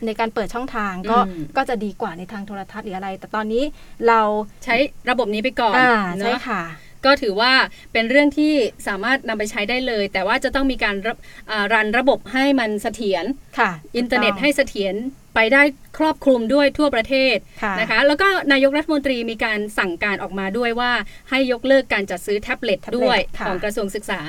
[0.06, 3.64] ในการเปิดช่องทางก็อืมก็จะดีกว่าในทางโทรทัศน์หรืออะไร แต่ตอนนี้
[4.08, 4.22] เรา
[4.64, 4.76] ใช้
[5.10, 6.64] ระบบนี้ไปก่อนอ่าเนใช่อะค่ะ
[7.06, 7.54] ก็ถือว่า
[7.94, 8.54] เป็นเรื่องที่
[8.88, 11.18] สามารถนำไปใช้ได้เลย แต่ว่าจะต้องมีการรับ
[11.52, 13.26] อ่ารันระบบให้มันเสถียร
[13.60, 14.96] ค่ะ อินเทอร์เน็ตถูกต้องให้เสถียร
[15.38, 15.64] ไปได้
[15.98, 20.92] ครอบคลุมด้วยทั่วประเทศค่ะนะคะ แล้วก็นายกรัฐมนตรีมีการสั่งการออกมาด้วยว่า
[21.30, 24.22] ให้ยกเลิกการจัดซื้อแท็บเล็ตแท็บเล็ตด้วยค่ะของกระทรวงศึกษา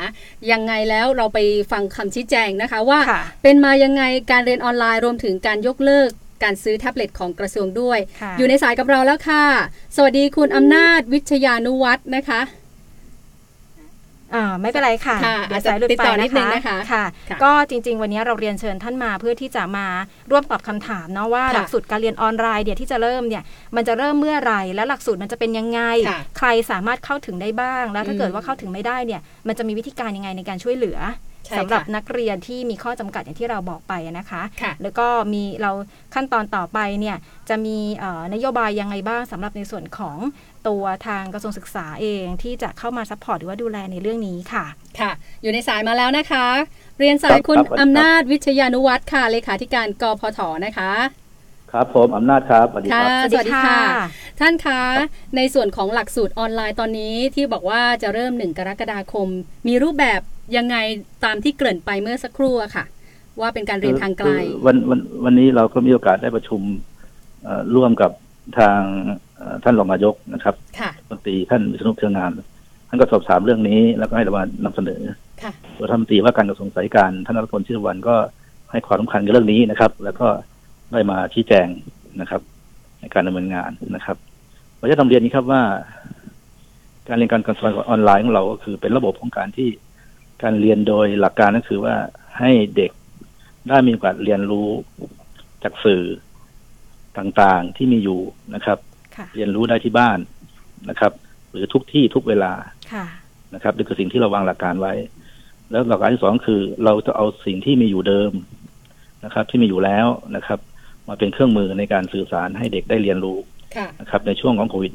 [0.50, 1.38] ยังไงแล้วเราไป
[1.72, 6.08] ฟังคำชี้แจงนะคะว่าค่ะเป็นมายังไงการเรียนออนไลน์รวมถึงการยกเลิก
[6.44, 9.44] การซื้อแท็บเล็ตของกระทรวงด้วยค่ะอยู่ในสายกับเราแล้วค่ะ
[9.96, 12.40] สวัสดีคุณอำนาจวิชยานุวัฒน์นะคะ
[14.34, 19.86] อ่าไม่เป็นไรค่ะค่ะเดี๋ยวสายหลุดติดไปต่อนิดนึนะงคะนะคะค่ะค่ะ ก็จริง ๆ วันนี้เราเรียนเชิญท่านมาเพื่อที่จะมา
[20.30, 23.42] ร่วมตอบคำถามเนาะว่าค่ะหลักสูตรการเรียนออนไลน์เนี่ยที่จะเริ่มเนี่ย
[23.76, 30.98] มันจะเริ่มเมื่อไหร่และหลักสูตรมันจะเป็นยังไงค่ะใครสามารถเข้าถึงได้บ้าง แล้วถ้าอืมเกิดว่าเข้าถึงไม่ได้เนี่ย มันจะมีวิธีการยังไงในการช่วยเหลือ
[31.46, 35.70] ใช่สำหรับค่ะนักเรียนที่มีข้อจำกัดอย่างที่เราบอกไปนะคะค่ะแล้วก็มีเรา
[36.14, 37.16] ขั้นตอนต่อไปเนี่ย
[37.48, 40.16] จะมีเอ่อนโยบายยังไงบ้างสำหรับในส่วนของ
[40.68, 44.64] ตัวทางกระทรวงศึกษาเองที่จะเข้ามา support หรือว่าดูแลในเรื่องนี้ค่ะ
[45.00, 45.11] ค่ะ
[45.42, 46.46] อยู่ในสายมาแล้วนะคะ
[46.98, 50.92] เรียนสายคุณครับครับอำนาจวิชยานุวัฒน์ค่ะเลขาธิการกพฐนะคะ
[51.72, 53.81] ครับผมอำนาจครับสวัสดีคค่ะรับสวัสดีค่ะ
[54.40, 54.81] ท่านคะ
[55.37, 59.28] ในส่วนของหลักสูตรออนไลน์ตอนนี้ที่บอกว่าจะเริ่มหนึ่งกรกฎาคม
[59.68, 60.20] มีรูปแบบ
[60.57, 60.76] ยังไง
[61.24, 62.85] ตามที่เกริ่นไปเมื่อสักครู่อะค่ะ
[63.40, 66.61] ว่าเป็นการเรียนทางไกลคือวันวันวันนี้เราก็มีโอกาสได้ประชุม
[67.44, 68.11] เอ่อร่วมกับ
[68.58, 68.80] ทาง
[69.37, 72.30] เอ่อท่านรองนายกนะครับค่ะรัฐมนตรีท่านวิษณุเครืองาม
[72.88, 75.00] ท่านก็สอบถามเรื่องนี้แล้วก็ให้เรามานำเสนอ
[75.42, 78.16] ค่ะตัวรัฐมนตรีว่าการกระทรวงสาธารณการท่านรัฐมนตรีชิรวันก็
[78.70, 80.26] ให้ความสำคัญกับเรื่องนี้นะครับ แล้วก็
[80.92, 81.66] ได้มาชี้แจง
[82.20, 82.40] นะครับ
[83.00, 84.16] ในการดำเนินงานนะครับ
[84.76, 85.62] เราจะนำเรียนนี้ครับว่า
[87.08, 89.68] การเรียนการสอนออนไลน์ของเราก็คือ เป็นระบบของการที่
[90.42, 91.94] การเรียนโดยหลักการก็คือว่า
[92.38, 92.90] ให้เด็ก
[93.68, 94.68] ได้มีโอกาสเรียนรู้
[95.62, 96.02] จากสื่อ
[97.18, 98.20] ต่างๆที่มีอยู่
[98.54, 98.78] นะครับ
[99.16, 100.18] ค่ะเรียนรู้ได้ที่บ้าน
[100.90, 101.12] นะครับ
[101.50, 102.52] หรือทุกที่ทุกเวลา
[102.92, 103.07] ค่ะ
[103.54, 104.94] นะครับนี่คือสิ่งที่เราวางหลักการไว้
[105.70, 108.33] แล้วหลักการที่สองคือ เราจะเอาสิ่งที่มีอยู่เดิม
[109.24, 110.59] นะครับ ที่มีอยู่แล้วนะครับ
[111.09, 113.38] มาเป็นเครื่องมือในการสื่อสารให้เด็กได้เรียนรู้
[113.76, 114.92] ค่ะนะครับ ในช่วงของโควิด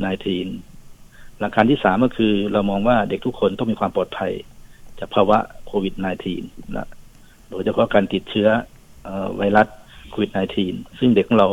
[0.68, 4.34] -19 หลักการที่สามก็คือ เรามองว่าเด็กทุกคนต้องมีความปลอดภัย
[5.00, 5.94] จากภาวะโควิด
[6.36, 6.88] -19 นะ
[7.50, 8.50] โดยเฉพาะการติดเชื้อ
[9.04, 9.68] เอ่อไวรัส
[10.10, 10.32] โควิด
[10.66, 11.50] -19 ซึ่งเด็กของเรา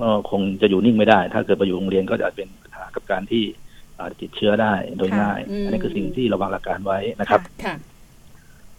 [0.00, 3.44] ก็คงจะอยู่นิ่งไม่ได้ ถ้าเกิดไปอยู่โรงเรียนก็จะเป็นปัญหากับการที่
[3.98, 7.74] อาจจะติดเชื้อได้โดยค่ะง่ายอืมอันนี้คือสิ่งที่เราวางหลักการไว้นะครับค่ะ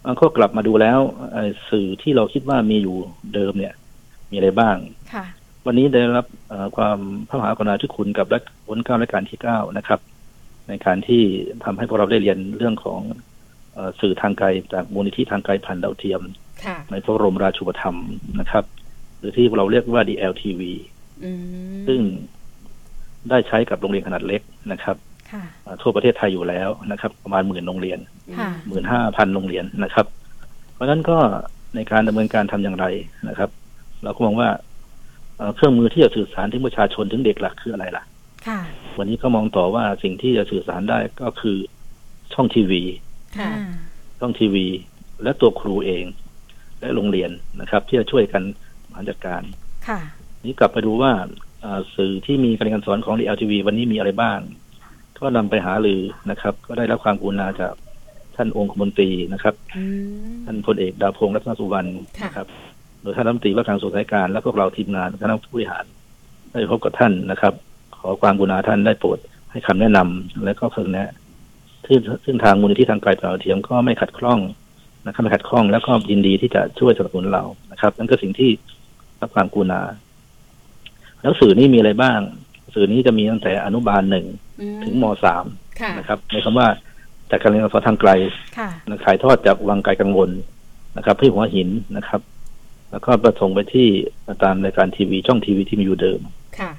[0.06, 0.98] มันก็กลับมาดูแล้ว
[1.32, 2.96] เอ่อสื่อที่เราคิดว่ามีอยู่
[3.34, 3.74] เดิมเนี่ย
[4.30, 4.76] มีอะไรบ้าง
[5.14, 5.24] ค่ะ
[5.66, 10.00] วันนี้ได้รับเอ่อความพระมหากรุณาธิคุณกับรัชรัชกาลรัชกาลที่เก้านะครับ
[10.68, 11.22] ในการที่
[11.64, 13.00] ทำให้พวกเราได้เรียนเรื่องของ
[13.74, 16.22] เอ่อสื่อทางไกลจากมูลนิธิทางไกลผ่านดาวเทียม
[16.64, 18.08] ค่ะในพระบรมราชูปถัมภ์
[18.40, 18.64] นะครับ
[19.18, 20.89] หรือที่เราเรียกว่า DLTV อืม
[21.86, 22.00] ซึ่ง
[23.30, 24.96] ได้ใช้กับโรงเรียนขนาดเล็กนะครับ
[25.32, 27.98] ค่ะอ่าทั่วประเทศไทยอยู่แล้วนะครับ ประมาณหมื่นโรงเรียน
[28.38, 30.06] ค่ะหมื่นห้าพันโรงเรียนนะครับ
[30.74, 31.18] เพราะฉะนั้นก็
[31.74, 32.86] ในการดำเนินการทำอย่างไร
[33.28, 33.50] นะครับ
[34.02, 34.48] เราก็มองว่า
[35.36, 38.04] เอ่อเครื่องมือที่จะสื่อสารถึงประชาชนถึงเด็กหลักคืออะไรล่ะ
[38.46, 38.60] ค่ะ
[38.98, 41.58] วันนี้ก็มองต่อว่าสิ่งที่จะสื่อสารได้ก็คือ
[42.34, 42.82] ช่องทีวี
[43.38, 43.52] ค่ะ
[44.20, 44.66] ช่องทีวี
[45.22, 46.04] และตัวครูเอง
[46.80, 47.30] และโรงเรียน
[47.60, 48.42] นะครับ ที่จะช่วยกัน
[48.90, 49.42] บริหารจัดการ
[49.88, 50.00] ค่ะ
[50.44, 51.12] นี้กลับไปดูว่า
[51.60, 54.38] เอ่อสื่อที่มีการเรียนการสอนของ DLTV วันนี้มีอะไรบ้าง
[55.20, 57.72] ก็นำไปหาลือนะครับ ก็ได้รับความกรุณาจาก
[58.36, 59.84] ท่านองคมนตรีนะครับอื
[60.32, 62.46] มท่านพลเอกดาวพงษ์รัตนสุวรรณค่ะนะครับ
[63.02, 65.84] โดยท่านรัฐมนตรีว่าการกระทรวงสาธารณการ และพวกเราทีมงานคณะผู้บริหาร
[66.50, 67.54] ได้พบกับท่านนะครับ
[67.98, 69.18] ขอความกรุณาท่านได้โปรด
[69.50, 71.08] ให้คำแนะนำและก็เพิ่งแนะ
[71.86, 74.40] ซึ่งซึ่งทางมูลนิธิทางไกลดาวเทียมก็ไม่ขัดข้อง
[75.06, 78.50] นะครับไม่ขัดข้องแล้วก็ยินดีที่จะช่วยสนับสนุนเรานะครับ นั่นก็สิ่งที่
[79.20, 79.80] รับความกรุณา
[81.22, 82.18] แล้วสื่อนี้มีอะไรบ้าง
[82.74, 84.26] สื่อนี้จะมีตั้งแต่อนุบาลหนึ่ง
[84.60, 85.44] อืมถึงมสาม
[85.80, 86.68] ค่ะนะครับในคำว่า
[87.30, 88.10] จากการเรียนการสอนทางไกล
[88.58, 90.30] ค่ะนะถ่ายทอดจากวังไกลกังวล
[90.96, 92.20] นะครับที่หัวหินนะครับ
[92.90, 93.88] แล้วก็ประสงไปที่
[94.42, 96.20] ตามรายการทีวีช่องทีวีที่มีอยู่เดิม
[96.58, 96.70] ค่ะ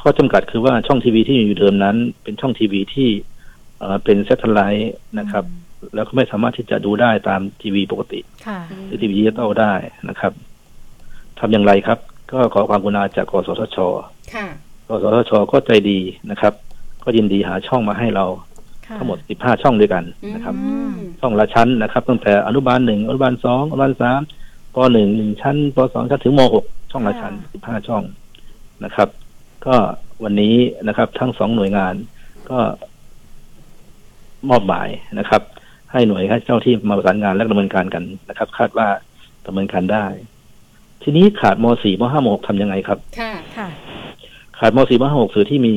[0.00, 3.08] ข้อจำกัดคือว่าช่องทีวีที่มีอยู่เดิมนั้น เป็นช่องทีวีที่
[3.78, 5.44] เอ่อเป็น satellite นะครับ
[5.94, 9.74] แล้วก็ไม่สามารถที่จะดูได้ตามทีวีปกติค่ะหรือทีวีดิจิตอลได้
[10.08, 10.32] นะครับ
[11.38, 11.98] ทำอย่างไรครับ
[12.32, 13.78] ก็ขอความกรุณาจากกสทช
[14.34, 14.46] ค่ะ
[14.88, 15.98] กสทชก็ใจดี
[16.30, 16.52] นะครับ
[17.04, 18.26] ก็ยินดีหาช่องมาให้เรา
[18.86, 20.54] ค่ะทั้งหมด 15 ช่องด้วยกันนะครับ
[21.20, 24.20] ช่องละชั้นนะครับ ตั้งแต่อนุบาลหนึ่งอนุบาลสองอนุบาลสาม
[24.74, 28.02] ปหนึ่งหนึ่งชั้นปสองชั้นถึงมหกช่องละชั้น 15 ช่อง
[28.84, 29.08] นะครับ
[29.66, 29.76] ก็
[30.24, 30.54] วันนี้
[30.88, 31.94] นะครับ ทั้งสองหน่วยงาน
[32.50, 32.58] ก็
[34.48, 34.88] มอบหมาย
[35.18, 35.42] นะครับ
[35.92, 38.88] ให้หน่วยให้เจ้าที่มาประสานงานและดำเนินการกันนะครับ คาดว่า
[39.46, 40.06] ดำเนินการได้
[41.02, 43.68] ทีนี้ขาดม .4 ม .5 ม .6 ทำยังไงครับ ค่ะค่ะ
[44.58, 45.74] ขาดม .4 ม .5 สื่อที่มี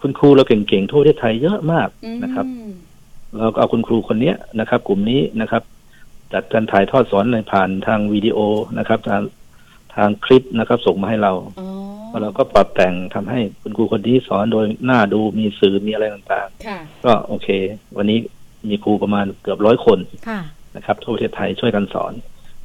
[0.00, 2.46] คุณครูเราเก่งๆทั่วประเทศไทยเยอะมากอืมนะครับ
[3.38, 5.62] เราก็เอาคุณครูคนเนี้ยนะครับ กลุ่มนี้นะครับ
[6.32, 8.38] จัดการถ่ายทอดสอนในผ่านทางวิดีโอ
[8.78, 9.22] นะครับ ทาง
[9.94, 11.68] ทางคลิปนะครับ ส่งมาให้เราอ๋อ
[12.10, 17.48] แล้วเราก็ปรับแต่งทำให้คุณครูคนนี้สอนโดยหน้าดูมีสื่อมีอะไรต่างค่ะๆก็โอเค
[17.96, 18.18] วันนี้
[18.68, 20.40] มีครูประมาณเกือบร้อยคนค่ะ
[20.76, 22.12] นะครับทั่วประเทศไทยช่วยกันสอน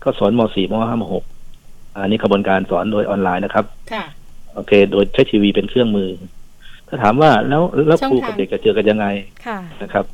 [0.03, 1.40] ก็สอนม .4 ม .5 ม .6
[1.95, 4.03] อันนี้กระบวนการสอนโดยออนไลน์นะครับ ค่ะ
[4.55, 6.09] โอเค โดยใช้ทีวีเป็นเครื่องมือ
[6.87, 9.05] ถ้าถามว่าแล้วแล้วช่องครูทางกับเด็กจะเจอกันยังไง
[9.45, 10.05] ค่ะนะครับ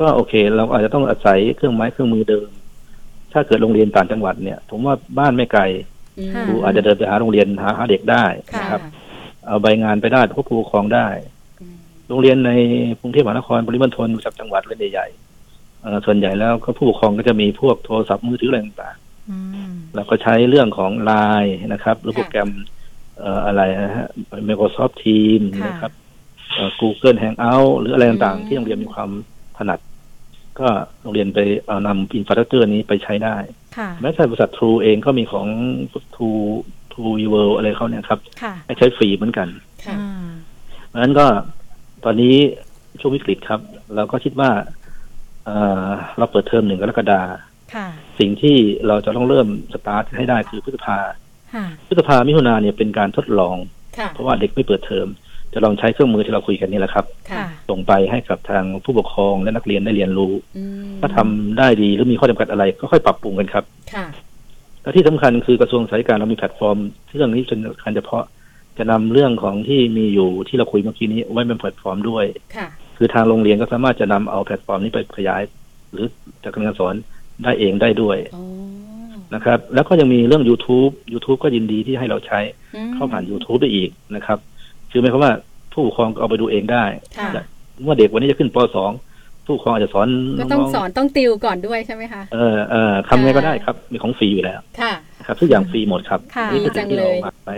[0.00, 2.48] ก็โอเค เราอาจจะต้องอาศัยเครื่องไม้เครื่องมือเดิม
[3.32, 5.62] ถ้าเกิดโรงเรียนต่างจังหวัดเนี่ย ผมว่าบ้านไม่ไกล
[6.18, 8.82] อืมครูอาจจะเดินไปหาโรงเรียนหาหาเด็กได้ค่ะนะครับ
[9.46, 11.06] เอาใบงานไปได้พวกผู้ปกครองได้
[12.08, 12.50] โรงเรียนใน
[13.00, 19.07] กรุงเทพมหานครปริมณฑลกับจังหวัดเล่นใหญ่ๆเอ่อส่วนใหญ่แล้วก็ผู้ปกครองก็จะมีพวกโทรศัพท์มือถืออะไรต่างๆอืม
[19.94, 21.12] เราก็ใช้เรื่องของไล
[21.42, 22.50] น์นะครับ หรือโปรแกรม
[23.20, 24.08] เอ่ออะไรนะฮะ
[24.48, 25.92] Microsoft Teams ค่ะนะครับ
[26.54, 29.10] เอ่อ Google Hangout หรืออะไรต่างๆ ที่โรงเรียนมีความ
[29.58, 29.80] ถนัด
[30.60, 30.68] ก็
[31.02, 33.36] โรงเรียนไปเอานำ infrastructure นี้ไปใช้ได้
[33.76, 35.46] ค่ะแม้แต่บริษัททรูเองก็มีของ
[36.14, 36.30] ทรู
[36.92, 39.48] ทรูวีเวิอะไรเขาเนี่ยครับค่ะให้ใช้ฟรีเหมือนกัน
[39.86, 40.26] ค่ะอืม
[40.86, 41.26] เพราะฉะนั้นก็
[42.04, 42.34] ตอนนี้
[43.00, 43.60] ช่วงวิกฤตครับ
[43.94, 44.50] เราก็คิดว่า
[45.44, 45.88] เอ่อ
[46.18, 47.20] เราเปิดเทอมหนึ่งกรกฎา
[47.74, 47.88] ค่ะ
[48.18, 50.98] สิ่งที่เราจะต้องเริ่มสตาร์ทให้ได้คือพฤษภา
[51.54, 53.56] ค่ะพฤษภามิถุนาเนี่ยเป็นการทดลอง
[53.98, 55.08] ค่ะเพราะว่าเด็กไม่เปิดเทอม
[55.52, 64.06] จะลองใช้เครื่องมือที่เราคุยกันนี่แหละครับค่ะส่งไปให้กับทางผู้ปกครองและนักเรียนได้เรียนรู้อืมถ้าทำได้ดีหรือมีข้อจำกัดอะไรก็ค่อยปรับปรุงกันครับค่ะ
[64.82, 66.76] และที่สำคัญคือกระทรวงศึกษาธิการเรามีแพลตฟอร์ม
[67.16, 68.24] เรื่องนี้เป็นสำคัญเฉพาะ
[68.78, 72.24] จะนำเรื่องของที่มีอยู่ที่เราคุยเมื่อกี้นี้ไว้เป็นแพลตฟอร์มด้วย
[72.56, 75.42] ค่ะคือทางโรงเรียนก็สามารถจะนำเอาแพลตฟอร์มนี้ไปขยาย
[75.92, 76.06] หรือ
[76.42, 76.94] จากการสอน
[77.44, 78.44] ได้เองได้ด้วยอ๋อ
[79.34, 82.40] นะครับ แล้วก็ยังมีเรื่อง YouTube YouTube ก็ยินดีที่ให้เราใช้
[82.74, 84.38] อืมเข้าผ่าน YouTube ได้อีกนะครับ
[84.90, 85.32] คือหมายความว่า
[85.72, 86.84] ผู้ปกครองก็เอาไปดูเองได้
[87.18, 87.44] ค่ะ
[87.82, 90.08] เมื่อเด็กวันนี้จะขึ้นป .2 ผู้ปกครองอาจจะสอน
[90.40, 97.56] ก็ต้องน้ๆสอนต้องติวก่อนด้วยใช่ไหมคะเออเออทำไงก็ได้ครับ มีของฟรีอยู่แล้วค่ะนะครับทุกอย่างฟรีหมดครับค่ะนี่คือสิ่งที่ดีจัเรางเลยวางไว้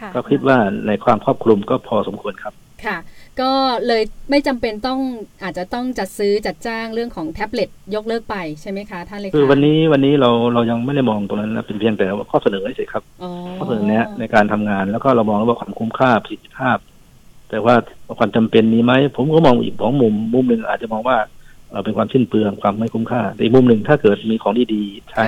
[0.00, 2.96] ค่ะก็คิดว่าในความครอบคลุมก็พอสมควรครับค่ะ
[3.40, 3.52] ก็
[3.86, 5.00] เลยไม่จำเป็นต้อง
[5.42, 16.78] อาจจะต้องจัดซื้อจัดจ้างเรื่องของแท็บเล็ตยกเลิกไปใช่ไหมคะท่านเลขาคือวันนี้วันนี้เราเรายังไม่ได้มองตรงนั้นนะเป็นเพียงแต่ว่าข้อเสนอเฉยๆครับอ๋อข้อเสนอเนี้ยในการทำงานแล้วก็เรามองว่าความคุ้มค่าประสิทธิภาพ
[17.50, 17.74] แต่ว่า
[18.18, 21.16] ความจำเป็นมีไหมผมก็มองอีกสองมุมมุมหนึ่งอาจจะมองว่า
[21.68, 25.24] เอ่อเป็นความสิ้นเปลืองความไม่คุ้มค่าแต่อีกมุมหนึ่งถ้าเกิดมีของดีๆใช้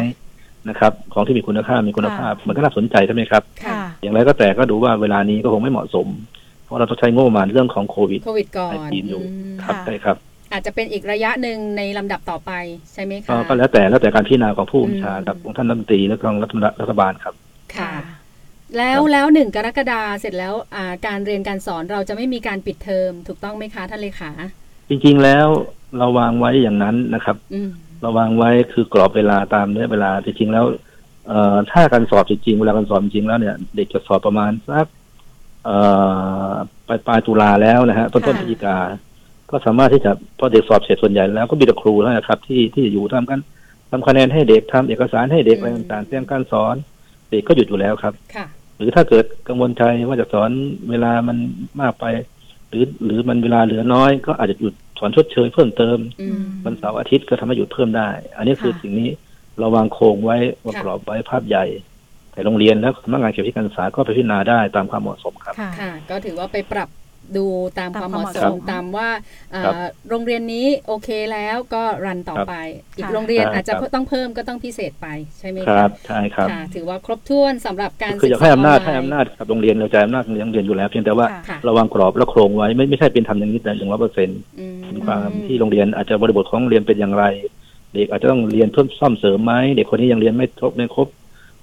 [0.69, 6.40] นะครับ ของที่มีคุณค่ามีคุณภาพ มันก็น่าสนใจใช่ไหมครับค่ะอย่างไรก็แต่ก็ดูว่าเวลานี้ก็คงไม่เหมาะสมเพ
[6.71, 10.17] ราะเราต้องใช้งบประมาณเรื่องของโควิดโควิดก่อน19อยู่อืมครับใช่ครับ
[10.53, 12.53] อาจจะเป็นอีกระยะหนึ่งในลำดับต่อไป
[12.93, 17.35] ใช่ไหมก็คะก็แล้วแต่แล้วแต่การพิจารณาของผู้บัญชาอืมกับของท่านรัฐมนตรีและของรัฐรัฐบาลครับ
[17.77, 17.93] ค่ะ
[18.77, 24.31] แล้วแล้วหนึ่งกรกฎาเสร็จแล้วอ่าการเรียนการสอนเราจะไม่มีการปิดเทอมถูกต้องไหมคะท่านเลขา
[24.89, 25.47] จริงๆแล้ว
[25.99, 27.71] เราวางไว้อย่างนั้นนะครับอืม
[28.03, 30.65] เราวางไว้คือกรอบเวลาตามเนื้อเวลาจริงๆแล้ว
[31.29, 35.00] เอ่อถ้าการสอบจริงๆเวลาการสอบจริงๆแล้วเนี่ย เด็กจะสอบประมาณสักเอ่อ
[36.89, 38.77] ปลายปลายตุลาแล้วนะฮะต้นต้นพฤศจิกา
[39.51, 43.41] ก็สามารถที่จะพอเด็กสอบเสร็จส่วนใหญ่แล้วก็มีแต่ครูแล้วนะครับ ที่ที่อยู่ทำกัน
[43.91, 46.75] ทำคะแนนให้เด็กทำเอกสารให้เด็กอะไรต่างๆเรื่องการสอน
[47.31, 48.47] เด็กก็หยุดอยู่แล้วครับค่ะ
[48.77, 50.51] หรือถ้าเกิดกังวลใจว่าจะสอน
[50.91, 51.37] เวลามัน
[51.81, 52.05] มากไป
[52.69, 59.11] หรือหรือมันเวลาเหลือน้อย ก็อาจจะหยุดสอนชดเชยเพิ่มเติมอืมวันเสาร์อาทิตย์ก็ทำให้หยุดเพิ่มได้ อันนี้คือสิ่งนี้
[59.59, 61.65] เราวางโครงไว้วางกรอบไว้ภาพใหญ่
[62.33, 66.89] แต่โรงเรียนและสำนักงานเขตที่การศึกษาก็ไปพิจารณาได้ตามความเหมาะสมครับ ค่ะ ก็ถือว่าไปปรับ
[67.37, 67.47] ดู
[67.79, 69.09] ตามความเหมาะสครัมบตามว่า
[69.53, 69.75] เอ่อครับ
[70.09, 72.55] โรงเรียนนี้โอเคแล้วก็รันต่อครับไป
[72.97, 75.07] อีกค่ะโรงเรียนใช่อาจจะครับต้องเพิ่มก็ต้องพิเศษไป
[75.39, 87.25] ใช่ไหมคคะรับใช่ครับค่ะถือว่าครบถ้วนสำหรับการคืออยากศึกษให้อำนาจไลให้อำนาจกับโรงเรียนเราจะอำนาจโรงเรียนอยู่แล้ว เพียงแต่ว่าค่ะเราวางกรอบและโครงไว้ไม่ไม่ใช่เป็นทำอย่างนี้แต่อย่างร้อยเปอร์เซ็นต์อืมมีความที่โรงเรียนอาจจะบริบทของโรงเรียนเป็นอย่างไร
[87.93, 91.09] เด็กอาจจะต้องเรียนเพิ่มซ่อมเสริมไหมเด็กคนนี้ยังเรียนไม่ครบไม่ครบ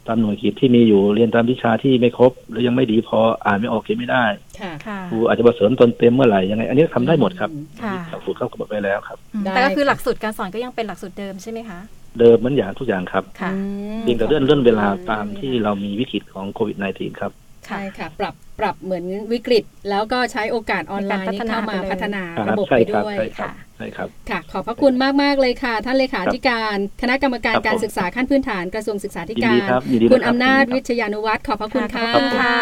[0.07, 4.23] ตามหน่วยกิจที่มีอยู่เรียนตามวิชาที่ไม่ครบ หรือยังไม่ดีพออ่านไม่ออกเขียนไม่ได้
[4.59, 7.49] ค่ะค่ะครูอาจจะมาเสริมตนเต็มเมื่อไหร่ยังไง อันนี้ทำได้หมดครับ
[7.83, 11.79] ค่ะหลักสูตรเข้ากำหนดไว้แล้วครับอืมได้แต่ก็คือค่ะหลักสูตรการสอนก็ยังเป็นหลักสูตรเดิมใช่ไหมคะ
[12.19, 13.59] เดิมเหมือนอย่างทุกอย่างครับค่ะอื
[13.97, 17.31] มเพียงแต่เลื่อนเลื่อนเวลาตามที่เรามีวิกฤตของโควิด -19 ครับ
[17.67, 32.57] ใช่ค่ะ ปรับปรับเหมือนวิกฤต แล้วก็ใช้โอกาสออนไลน์ในนี้การเข้ามาพัพัฒฒนานาครับระบบใช่ไปครับด้วยใช่ครับค่ะ ใช่ครับค่ะ ขอบพระคุณมากๆเลยค่ะ ท่านเลขาธิการคณะกรรมการครับการผมศึกษาขั้นพื้นฐานกระทรวงศึกษาธิยินกาดีรครับยินดีคุณนะครับอำนาจยินดีครับวิทยานุวัฒน์ขอบพระคุณค่ะขอบคุณค่ะ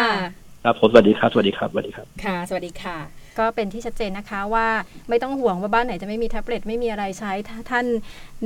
[0.64, 2.98] ครับผมสวัสดีครับสวัสดีครับสวัสดีครับค่ะ สวัสดีค่ะ
[3.38, 4.68] ก็เป็นที่ชัดเจนนะคะว่า
[5.08, 7.86] ไม่ต้องห่วงว่าบ้านไหนจะไม่มีแท็บเล็ตไม่มีอะไรใช้ถ้าท่าน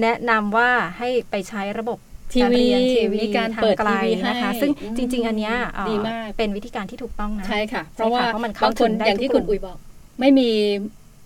[0.03, 1.99] แนะนำว่าให้ไปใช้ระบบ
[2.35, 9.77] ทีวีการเรียนทีวีมีการทางเปิดไกลทีวีให้นะคะ ซึ่งอืมจริง ๆ อันเนี้ยเอ่อดีมากเป็นวิธีการที่ถูกต้องนะใช่ค่ะ เพราะว่าใช่ค่เพราะมันเข้าบางคถึนงได้อย่างที่ทุกคุณกลุ่มอุ๋ยบอก
[10.21, 10.51] ไม่มี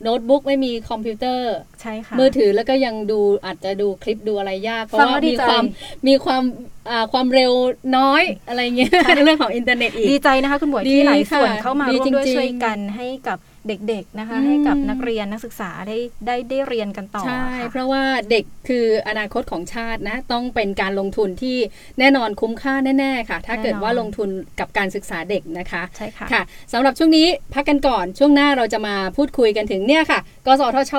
[0.02, 5.64] โน้ตบุ๊กไม่มีคอมพิวเตอร์ ใช่ค่ะมือถือแล้วก็ยังดูอาจจะดูคลิปดูอะไรยาก เพราะฟังว่าแล้วดีมีใจความ
[6.08, 6.42] มีความ
[6.90, 7.52] อ่าความเร็ว
[7.96, 13.38] น้อยอะไรเงี้ยในเรื่องของอินเทอร์เน็ตอีก ดีใจนะคะคุณหมวยดีที่หลายค่ะส่วนเข้ามาดีร่วมด้วยจริงๆช่วยกันให้กับ
[13.68, 21.58] เด็กๆนะคะอืมให้กับนักเรียนนักศึกษาได้ได้ได้เรียนกันต่อใช่ค่ะเพราะว่าเด็กคืออนาคตของชาตินะต้องเป็นการลงทุนที่
[21.98, 24.28] แน่นอนคุ้มค่าแน่ๆค่ะ ถ้าเกิดแน่นอนว่าลงทุน
[24.60, 26.42] กับการศึกษาเด็กนะคะใช่ค่ะค่ะ
[26.72, 30.94] สำหรับช่วงนี้พักกันก่อนช่วงหน้าเราจะมาพูดคุยกันถึงเนี่ยค่ะกสทช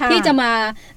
[0.00, 0.50] ค่ะที่จะมา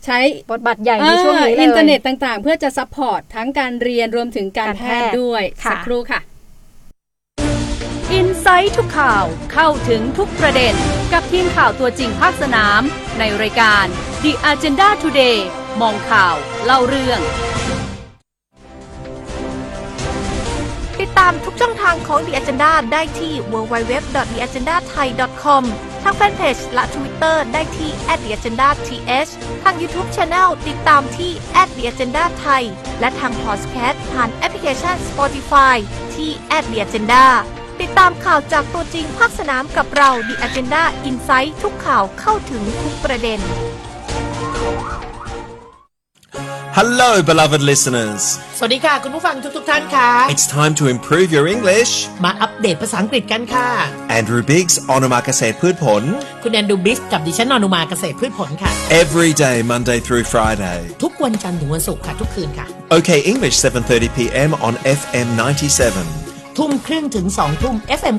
[0.06, 0.18] ใช้
[0.52, 10.74] บทบาทใหญ่ในช่วงนี้เลยอินเทอร์เน็ตต่างๆ เพื่อจะ support ทั้งการเรียนรวมถึงการการแพแพททย์ย์ด้วยค่ะสักครู่ค่ะ Insight ทุกข่าวเข้าถึงทุกประเด็น
[11.14, 12.82] กับทีมข่าวตัวจริงภาคสนาม
[13.20, 13.86] ในรายการ
[14.24, 15.38] The Agenda Today
[15.82, 16.36] มองข่าว
[16.66, 17.20] เล่าเรื่อง
[21.00, 25.64] ติดตามทุกช่องทางของ The Agenda ได้ที่ www.theagendathai.com
[26.04, 27.90] ทางแฟนเพจและ Twitter ได้ที่
[28.20, 28.80] @theagendath
[29.64, 31.32] ทาง YouTube Channel ติดตามที่
[31.68, 32.64] @theagendathai
[33.00, 35.76] และทาง Podcast ผ่านแอปพลิเคชัน Spotify
[36.16, 36.30] ที่
[36.64, 37.26] @theagenda
[37.82, 43.40] ติดตามข่าวจากตัวจริงภาคสนามกับเรา The Agenda Insight ทุกข่าวเข้าถึงทุกประเด็น
[46.80, 48.22] Hello, beloved listeners.
[48.58, 51.92] สวัสดีค่ะ คุณผู้ฟังทุก ๆ ท่านค่ะ It's time to improve your English.
[52.24, 53.68] มาอัปเดตภาษาอังกฤษกันค่ะ
[54.20, 56.04] Andrew Biggs, Onomakase Pudpon.
[56.44, 58.72] คุณแอนดูบิสกับดิฉันนอนุมาเกษตรพืชผลค่ะ
[59.04, 60.80] Every day, Monday through Friday.
[61.04, 62.66] ทุกวันจันทร์ถึงวันศุกร์ค่ะ ทุกคืนค่ะ
[62.98, 64.50] OK English, 7:30 p.m.
[64.68, 66.29] on FM 97.
[66.60, 68.16] ทุ่มครึ่งถึง2ทุ่ม FM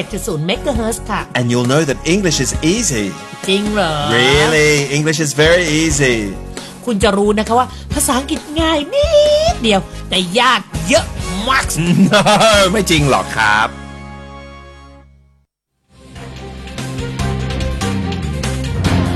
[0.00, 3.04] 97.0 MHz ค่ะ And you'll know that English is easy.
[3.48, 6.14] จริงเหรอ Really, English is very easy.
[6.84, 9.08] คุณจะรู้นะคะว่า ภาษาอังกฤษง่ายนิ
[9.54, 11.04] ดเดียว แต่ยากเยอะ
[11.48, 11.64] มาก
[12.10, 12.20] No,
[12.72, 13.83] ไม่จริงหรอกครับ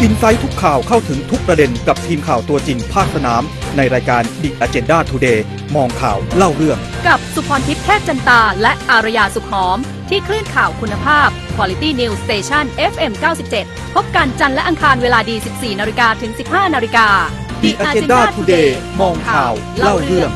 [0.02, 3.42] อินไซต์ทุกข่าวเข้าถึงทุกประเด็นกับทีมข่าวตัวจริงภาคสนาม
[3.76, 5.38] ในรายการ The Agenda Today
[5.76, 9.78] มองข่าวเล่าเรื่อง กับสุพรทิพย์แพทย์จันตา และอารยาสุขหอม
[10.08, 13.12] ที่คลื่นข่าวคุณภาพ Quality News Station FM
[13.54, 17.08] 97 พบกันจันทร์และอังคารเวลาดี 14นาฬิกาถึง 15นาฬิกา
[17.62, 18.68] The Agenda Today
[19.00, 20.30] มองข่าวเล่าเรื่อง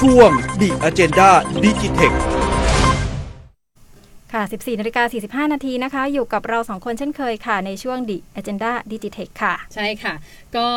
[0.00, 0.30] ช่วง
[0.60, 1.30] The Agenda
[1.64, 2.37] Digitech
[4.32, 10.14] ค่ะ 14นาฬิกา45 นาทีนะคะ อยู่กับเราสองคนเช่นเคยค่ะ ในช่วง The Agenda Digitech ค่ะ ใช่ค่ะ
[10.56, 10.68] ก็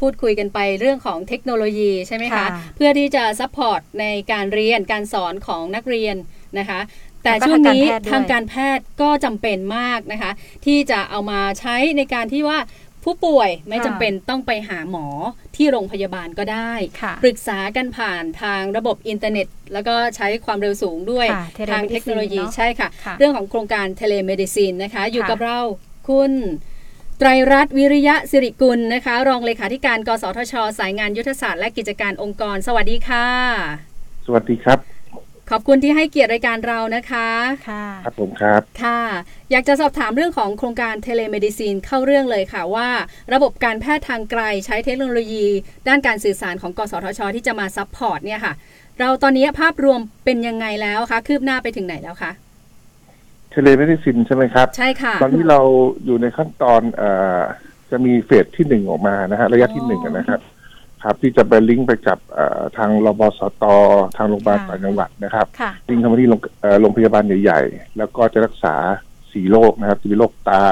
[0.00, 6.16] พูดคุยกันไปเรื่องของเทคโนโลยีใช่ไหมคะค่ะเพื่อที่จะ support ในการเรียนการสอนของนักเรียน
[6.58, 6.80] นะคะ
[7.22, 10.32] แต่แล้วก็ช่วงนี้ทาทางงกาการรแพแพทย์ก็จำเป็นมากนะคะ
[10.66, 12.58] ที่จะเอามาใช้ในการที่ว่า
[13.04, 15.06] ผู้ป่วยไม่ค่ะจำเป็นต้องไปหาหมอ
[15.56, 16.72] ที่โรงพยาบาลก็ได้
[17.02, 25.58] ค่ะปรึกษากันผ่านทางระบบอินเทอร์เน็ต แล้วก็ใช้ความเร็วสูงด้วยค่ะทางเทคโนโลยี telemedicine เนอะใช่ค่ะค่ะ เรื่องของโครงการ telemedicine นะคะ อยู่ค่ะกับเรา
[26.08, 26.32] คุณ
[27.18, 33.26] ไตรรัตน์วิริยะสิริกุลนะคะ รองเลขาธิการ กสทช สายงานยุทธศาสตร์และกิจการองค์กร สวัสดีค่ะ
[34.26, 34.99] สวัสดีครับ
[35.50, 37.28] ขอบคุณที่ให้เกียรติรายการเรานะคะ
[37.70, 39.00] ค่ะครับผมครับค่ะ
[39.50, 42.88] อยากจะสอบถามเรื่องของโครงการ telemedicine เข้าเรื่องเลยค่ะว่า
[43.34, 45.46] ระบบการแพทย์ทางไกลใช้เทคโนโลยี
[45.88, 48.54] ด้านการสื่อสารของกสทช ที่จะมา support เนี่ยค่ะ
[49.00, 52.30] เราตอนนี้ภาพรวมเป็นยังไงแล้วคะคืบหน้าไปถึงไหนแล้วคะ
[53.50, 55.60] telemedicine ใช่ไหมครับ ใช่ค่ะ ตอนนี้เรา
[56.04, 57.40] อยู่ในขั้นตอนเอ่อ
[57.90, 60.40] จะมี phase ที่หนึ่งออกมานะฮะระยะที่หนึ่งอะนะครับ
[61.04, 63.64] ครับที่จะไปลิงก์ไปกับเอ่อทางรพสต
[64.16, 68.74] ทางโรงพยาบาลค่ะต่างจังหวัดนะครับค่ะลิงก์เข้ามาที่โรงเอ่อโรงพยาบาลใหญ่ ๆ แล้วก็จะรักษา
[69.32, 70.62] สี่โรคนะครับจะมีโรคตา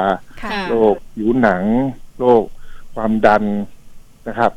[0.43, 1.63] ค่ะโรคผิวหนัง
[2.19, 2.43] โรค
[2.95, 3.43] ความดัน
[4.29, 4.53] นะครับ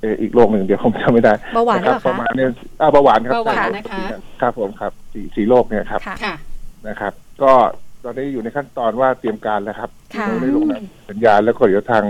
[0.00, 2.50] เอ่ออีกโรคหนึ่งเดี๋ยวผมจำไม่ได้เบาหวานหรือเปล่าประคะมาณเนี้ย
[2.80, 4.00] อ่าเบาหวานครับเบาหวานใช่นะคะ
[4.40, 6.34] ครับผมครับสี่สี่โรคเนี่ยครับค่ะค่ะ
[6.88, 7.52] นะครับ ก็
[8.04, 12.04] ตอนนี้อยู่ในขั้นตอนว่าเตรียมการแล้วครับค่ะเราได้ลงนามสัญญาแล้วก็เดี๋ยวทาง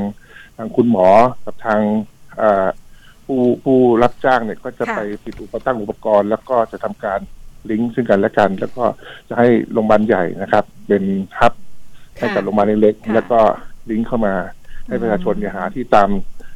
[0.56, 1.08] ทางคุณหมอ
[1.44, 1.80] กับทาง
[2.38, 2.66] เอ่อ
[3.28, 7.20] ผู้ผู้รับจ้างเนี่ยก็จะค่ะ ไปติดอุปตั้งอุปกรณ์ แล้วก็จะทำการ
[7.70, 8.84] ลิงก์ซึ่งกันและกัน แล้วก็
[9.28, 11.04] จะให้โรงพยาบาลใหญ่นะครับ เป็น
[11.38, 11.52] ฮับ
[12.18, 13.40] ให้กับโรงพยาบาลเล็กค่ะๆแล้วก็
[13.90, 14.34] ลิงก์เข้ามา
[14.86, 16.10] ให้ประชาชนเนี่ยหาที่ตาม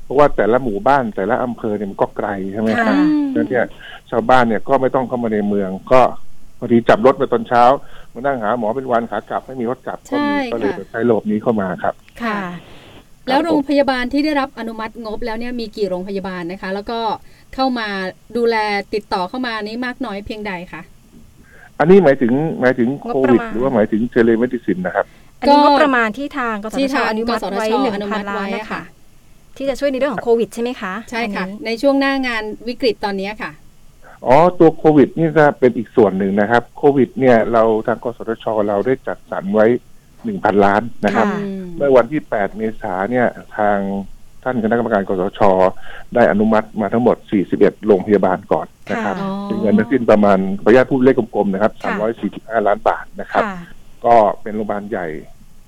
[0.04, 3.64] เพราะว่าแต่ละหมู่บ้านแต่ละอำเภอเนี่ยมันก็ไกลใช่ไหมครับค่ะแล้วเนี่ย
[4.10, 6.00] ชาวบ้านเนี่ยก็ไม่ต้องเข้ามาในเมือง ก็
[6.58, 7.62] บางทีจับรถไปตอนเช้า
[8.12, 12.38] มานั่งหาหมอเป็นวันขากลับไม่มีรถกลับก็มีใช่ก็เลยค่ะ ใช้ระบบนี้เข้ามาครับ ค่ะ
[13.28, 17.00] แล้วโรงพยาบาลที่ได้รับอนุมัติงบแล้วเนี่ยมีกี่โรงพยาบาลนะคะ แล้วก็
[17.54, 17.88] เข้ามา
[18.36, 18.56] ดูแล
[18.94, 20.82] ติดต่อเข้ามานี้มากน้อยเพียงใดคะ
[21.78, 25.06] อันนี้หมายถึงหมายถึงงบประมาณโควิดหรือว่าหมายถึง telemedicine นะครับ
[25.40, 28.82] อันนี้ก็งบประมาณที่ทางกสที่ทชทางอนุมัติกสทชไว้หนึ่งอนุพัมันติล้านไว้นะอะคะค่ะ
[29.56, 33.50] ที่จะช่วยในเรื่องของโควิดใช่ไหมคะใช่ค่ะอันนี้ในช่วงหน้างานวิกฤตตอนนี้ค่ะ
[34.26, 39.66] อ๋อตัวโควิดนี่จะเป็นอีกส่วนหนึ่งนะครับ โควิด เนี่ยเราทางกสทชเราได้จัดสรรไว้
[40.24, 41.40] หนึ่งพันล้านนะครับค่ะ
[41.76, 43.78] เมื่อวันที่8เมษาเนี่ยทาง
[44.44, 45.40] ท่านคณะกรรมการกสทช
[46.14, 47.16] ได้อนุมัติมาทั้งหมด
[47.52, 51.92] 41 โรงพยาบาลก่อนนะครับอ๋อเป็นเงินทั้งสิ้นประมาณขออนุญาตพูดเลขกลมๆนะครับค่ะ
[52.62, 53.56] 345 ล้านบาทนะครับค่ะ
[54.06, 55.06] ก็เป็นโรงพยาบาลใหญ่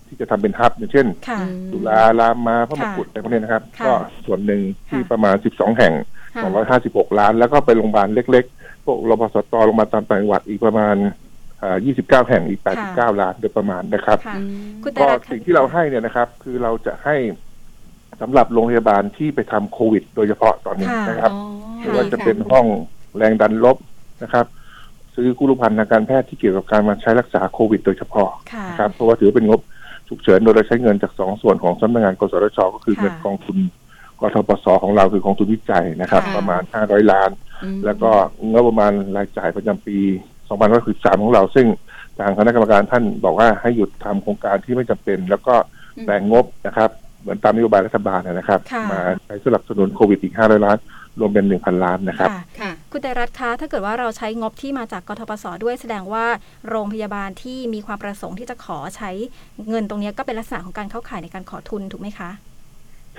[0.07, 1.39] ที่จะทำเป็นฮับอย่างเช่นค่ะ
[1.71, 3.93] จุฬารามาพระมงกุฎอะไรพวกนี้นะครับค่ะก็
[4.27, 5.95] ส่วนหนึ่งที่ค่ะประมาณ 12 แห่ง
[6.35, 11.24] ค่ะ256 ล้าน แล้วก็ไปโรงพยาบาลเล็กๆพวกรพสตโรงพยาบาลตามต่างจังหวัดอีกประมาณเอ่อ
[11.73, 17.17] 29 แห่งอีก 89 ล้านโดยประมาณนะครับค่ะอืมคุณไตรก็รัตน์สิ่งที่เราให้เนี่ยนะครับ คือเราจะให้
[18.21, 21.45] สำหรับโรงพยาบาลที่ไปทำโควิด โดยเฉพาะตอนนี้ค่ะนะครับ อ๋อ
[21.79, 22.67] ไม่ว่าจะเป็นห้อง
[23.17, 23.77] แรงดันลบ
[24.23, 24.47] นะครับ
[25.15, 29.61] ซื้อกุลุภัณฑ์ทางการแพทย์ที่เกี่ยวกับการมาใช้รักษาโควิด โดยเฉพาะค่ะนะครับ เพราะว่าถือเป็นงบ
[30.09, 33.59] ฉุกเฉินโดยเราใช้เงินจากสองส่วนของสำนักงานกสทชก็คือค่ะเงินกองทุน
[34.21, 37.31] กทปสของเราคือกองทุนวิจัยนะครับ ค่ะ ประมาณ 500 ล้าน
[37.65, 38.11] อืมแล้วก็
[38.51, 39.99] งบประมาณรายจ่ายประจำปี
[40.49, 41.67] 2563ของเรา ซึ่ง
[42.19, 45.55] ทางคณะกรรมการท่านบอกว่าให้หยุดทำโครงการที่ไม่จำเป็น แล้วก็
[46.07, 46.91] แบ่งงบนะครับ
[47.21, 50.79] เหมือนตามนโยบายรัฐบาลนะครับค่ะมาใช้สนับสนุนโควิดอีก500ล้าน
[51.21, 56.27] รวมเป็น1,000ล้านนะครับค่ะค่ะคุณไตรรัตน์คะถ้าเกิดว่าเราใช้งบที่มาจากกทปสด้วยแสดงว่า
[56.69, 59.11] โรงพยาบาลที่มีความประสงค์ที่จะขอใช้
[59.69, 62.31] เงินตรงเนี้ยก็เป็นลักษณะของการเข้าข่ายในการขอทุนถูกไหมคะ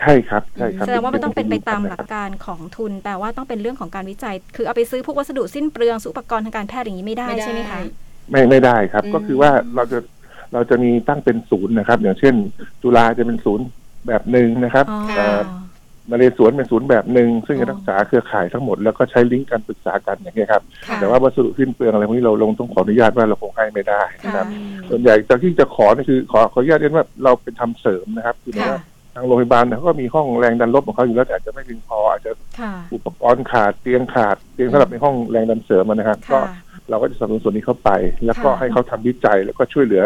[0.02, 7.80] ใช่ครับใช่ครับแสดงว่ามันต้องเป็นไปตามหลักการของทุน แปลว่าต้องเป็นเรื่องของการวิจัย คือเอาไปซื้อพวกวัสดุสิ้นเปลืองซื้ออุปกรณ์ทางการแพทย์อย่างนี้ไม่ได้ไม่ได้ใช่ไหมคะ
[8.32, 10.00] ไม่ไม่ได้ครับอืมก็คือว่าเราจะ
[10.54, 12.36] เราจะมีตั้งเป็นศูนย์นะครับ อย่างเช่น
[12.82, 13.66] จุฬาจะเป็นศูนย์
[14.08, 15.42] แบบหนึ่งนะครับอ๋อเอ่อ
[16.10, 28.82] นาเรศวรเป็นศูนย์แบบหนึ่งซึ่งอ๋จะอรักษาเครือข่ายทั้งหมดแล้วก็ใช้ลิงก์การปรึกษากันอย่างเงี้ยครับค่ะแต่ว่าวัสดุสิ้นเปลืองอะไรพวกนี้เราลงต้องขออนุญาตว่าเราคงให้ไม่ได้นะครับค่ะส่วนใหญ่จากที่จะขอนี่คือขอขออนุญาตเรียนว่าเราเป็นทำเสริมนะครับคือหมายค่ะว่า
[29.16, 36.56] ทางโรงพยาบาลเนี่ยเขาก็มีห้องแรงดันลบของเขาอยู่แล้วแต่อาจจะไม่เพียงพออาจจะค่ะอุปกรณ์ขาดเตียงขาดเตียงสำหรับในห้องแรงดันเสริมอะนะครับก็ค่ะ
[36.90, 37.90] เราก็จะสนับสนุนส่วนนี้เข้าไป
[38.26, 40.04] แล้วก็ค่ะให้เขาทำวิจัยแล้วก็ช่วยเหลือ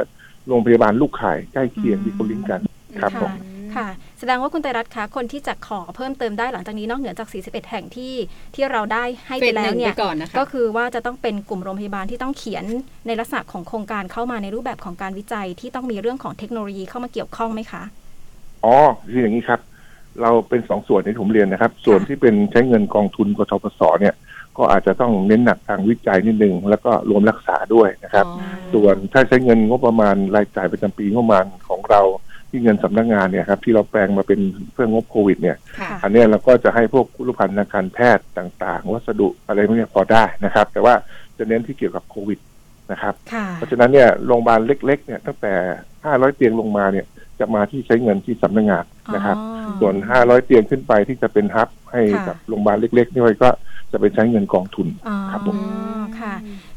[0.48, 2.62] โรงพยาบาลลูกข่ายใกล้เคียงอืมที่เขาลิงก์กัน
[3.02, 3.32] ครับผม
[3.76, 3.88] ค่ะ
[4.20, 8.14] แสดงว่าคุณไตรรัตน์คะคนที่จะขอเพิ่มเติมได้หลังจากนี้นอกเหนือจาก 41 แห่งที่
[8.56, 12.66] ที่เราได้ให้เฟไปสหแล้นึ่วงเนี่ไปยก่อนนะคะก็คือว่าจะต้องเป็นกลุ่มโรงพยาบาลที่ต้องเขียน
[13.08, 17.84] ในลักษณะของโครงการเข้ามาในรูปแบบของการวิจัยที่ต้องมีเรื่องของเทคโนโลยีเข้ามาเกี่ยวข้องไหมคะ
[18.66, 18.76] อ๋อ
[19.12, 19.60] คืออย่างนี้ครับ
[20.22, 24.16] เราเป็นสองส่วนที่ผมเรียนนะครับ ส่วนที่เป็นใช้เงินกองทุนกทปสเนี่ย
[24.58, 32.02] ก็อาจจะต้องเน้นหนักทางวิจัยนิดนึงแล้วก็รวมรักษาด้วยนะครับอ๋อส่วนถ้าใช้เงินงบประมาณรายจ่ายประจำปีงบประมาณของเรา
[32.50, 34.40] ที่เงินสำนักงานเนี่ยครับที่เราแปลงมาเป็น
[34.74, 40.94] เพื่องบโควิด เนี่ยค่ะอันเนี้ยเราก็จะให้พวกคุรุภัณฑ์ทางการแพทย์ต่างๆ วัสดุอะไรพวกเนี้ยพอได้นะครับ แต่ว่า
[41.38, 42.40] จะเน้นที่เกี่ยวกับโควิด
[42.92, 45.54] นะครับค่ะเพราะฉะนั้นเนี่ยโรงพยาบาลเล็กๆเนี่ยตั้งแต่
[45.94, 47.06] 500 เตียงลงมาเนี่ย
[47.40, 48.86] จะมาที่ใช้เงินที่สำนักงาน
[49.16, 49.38] นะครับ
[49.80, 53.50] ส่วน 500 เตียงขึ้นไปที่จะเป็นฮับให้ค่ะกับโรงพยาบาลเล็กๆนี่ก็
[53.92, 55.58] จะไปใช้เงินกองทุนอ๋อครับผม
[56.20, 56.34] ค่ะ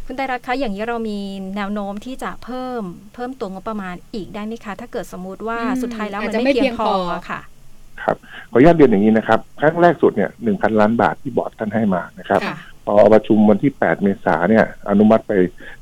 [0.07, 1.19] คุณไตรรัตน์คะอย่างนี้เรามี
[1.57, 2.83] แนวโน้มที่จะเพิ่ม
[3.15, 7.41] เพิ่มตัวงบประมาณอีกได้ไหมคะ ถ้าเกิดสมมุติว่าอืมสุดท้ายแล้วอาจมันจะไม่ไม่เพียงเพียงพพออค่ะ
[8.03, 8.17] ครับ
[8.51, 15.33] ขออนุญาตเรียนอย่างนี้นะครับครั้งแรกสุดเนี่ยหนึ่งพันล้านบาทที่บอร์ดท่านให้มานะครับค่ะพอประชุมวันที่ 8 เมษาเนี่ย อนุมัติไป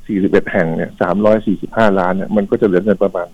[0.01, 0.89] 41 แห่งเนี่ย
[1.45, 3.27] 345 ล้านเนี่ย มันก็จะเหลือเงินประมาณ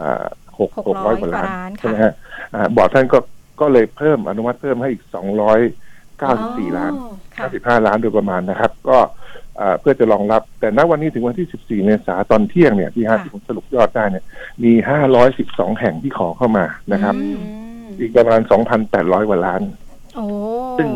[0.00, 0.26] อ่า
[0.58, 2.12] หกหกร้อยกว่าล้านกว่าล้านค่ะใช่ไหมฮะ
[2.54, 3.18] อ่าบอร์ดท่านก็
[3.60, 6.92] ก็เลยเพิ่มอนุมัติเพิ่มให้อีก294ล้าน
[7.38, 8.98] 95ล้านโดยประมาณนะครับ ก็
[9.60, 14.24] อ่าเพื่อจะรองรับ แต่ณวันนี้ถึงวันที่ 14 เมษาตอนเที่ยงเนี่ยที่ห้าที่ผมสรุปยอดได้เนี่ย
[14.64, 14.72] มี
[15.26, 17.14] 512 แห่งที่ขอเข้ามานะครับ
[18.00, 18.40] อีกประมาณ
[18.84, 19.60] 2,800 กว่าล้าน
[20.16, 20.24] โอ้
[20.78, 20.88] ซึ่ง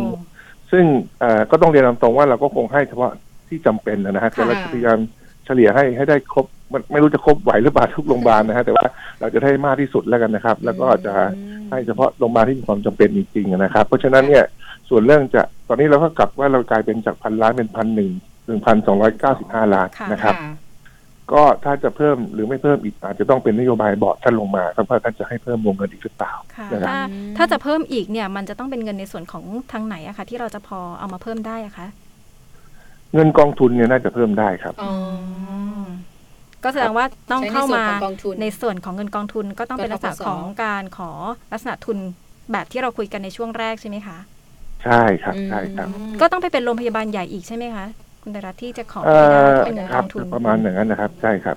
[0.70, 0.84] ซึ่ง
[1.20, 3.12] เอ่อก็ต้องเรียนตามตรงว่าเราก็คงให้เฉพาะ
[3.48, 4.98] ที่จำเป็นนะฮะแต่เราจะพยายาม
[5.44, 8.86] เฉลี่ยให้ให้ได้ครบ มันไม่รู้จะครบไหวหรือเปล่าทุกโรงพยาบาลนะฮะแต่ว่า
[9.20, 11.14] เราจะได้มากที่สุดแล้วกันนะครับ แล้วก็จะ
[11.70, 14.44] ให้เฉพาะโรงพยาบาลที่มีความจำเป็นจริงๆนะครับ เพราะฉะนั้นเนี่ย
[14.88, 18.10] ส่วนเรื่องจะตอนนี้เราก็กลับว่าเรากลายเป็นจากพันล้านเป็นพันหนึ่ง
[18.46, 20.34] หนึ่งพันสองร้อยเก้าสิบห้าล้านนะครับ
[21.32, 26.98] ก็ถ้าจะเพิ่มหรือไม่เพิ่มอีกอาจจะต้องเป็นนโยบายบอร์ดท่านลงมาครับว่าท่านจะให้เพิ่มวงเงินอีกหรือเปล่าค่ะนะครับถ้า
[27.36, 31.86] ถ้าจะเพิ่มอีกเนี่ย มันจะต้องเป็นเงินในส่วนของทางไหนอะคะที่เราจะพอเอามาเพิ่มได้อะคะ
[33.14, 34.74] เงินกองทุนเนี่ยน่าจะเพิ่มได้ครับ
[36.68, 41.10] ก็แสดงว่าต้องใช้ในเข้าส่วนมาของกองทุนในส่วนของเงินกองทุนก็ต้องเป็นกลักษณะทปสของการขอ
[41.52, 41.98] ลักษณะทุน
[42.52, 44.18] แบบที่เราคุยกันในช่วงแรกใช่ไหมคะ
[44.84, 45.88] ใช่ครับใช่ครับ
[46.20, 47.86] ก็ต้องไปเป็นโรงพยาบาลใหญ่อีกใช่ไหมคะ
[48.22, 51.56] คุณไตรรัตน์ที่จะขอเอ่ไม่ได้อที่เป็นเงินคกรัอบงทุนประมาณอย่างนั้นนะครับ ใช่ครับ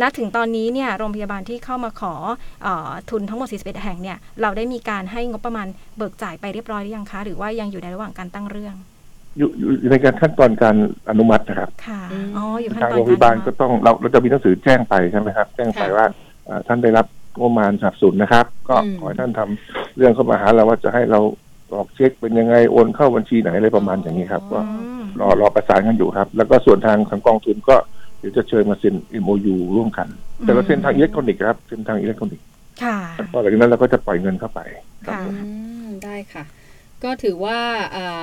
[0.00, 2.14] ณถึงตอนนี้เนี่ยโรงพยาบาลที่เข้ามาขอ
[2.62, 5.66] เออทุนทั้งหมด 41 แห่งเนี่ย เราได้มีการให้งบประมาณ
[5.96, 8.74] เบิกจ่ายไปเรียบร้อยหรือยังคะ หรือว่ายังอยู่ในระหว่างการตั้งเรื่อง
[9.38, 9.48] อยู่
[9.80, 10.76] อยู่ในการขั้นตอนการ
[11.10, 12.00] อนุมัตินะครับค่ะ
[12.36, 16.06] อ๋ออยู่ขั้นทางตอนโรงพยาบาลก็ต้องเราเราจะมีหนังสือแจ้งไปใช่ไหมครับ แจ้งไปค่ะว่า
[16.44, 17.06] เอ่อท่านได้รับ
[17.38, 21.20] งบประมาณสนับสนุนนะครับ ก็อืมขอให้ท่านทำเรื่องเข้ามาหาเราว่าจะให้เรา
[21.74, 24.58] ออกเช็คเป็นยังไงโอนเข้าบัญชีไหนอะไรประมาณอย่างนี้ครับ ก็
[25.20, 27.76] รอรอประสานกันอยู่ครับ แล้วก็ส่วนทางทางกองทุนก็
[28.18, 30.08] เดี๋ยวจะเชิญมาเซ็น MOU ร่วมกัน
[30.40, 32.46] แต่เราเซ็นทางอิเล็กทรอนิกส์ครับเซ็นทางอิเล็กทรอนิกส์
[32.82, 34.60] ค่ะแล้วก็หลังจากนั้นเราก็จะปล่อยเงินเข้าไป
[35.06, 35.32] ครับอื
[35.84, 36.44] มได้ค่ะ
[37.04, 37.58] ก็ถือว่า
[37.96, 38.22] อ่า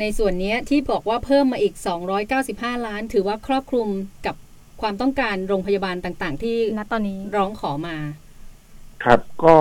[0.00, 1.74] ในส่วนเนี้ยที่บอกว่าเพิ่มมาอีก
[2.30, 3.88] 295 ล้าน ถือว่าครอบคลุม
[4.26, 4.36] กับ
[4.80, 7.96] ความต้องการโรงพยาบาลต่างๆ ที่ณตอนนี้ร้องขอมา
[9.04, 9.56] ครับก็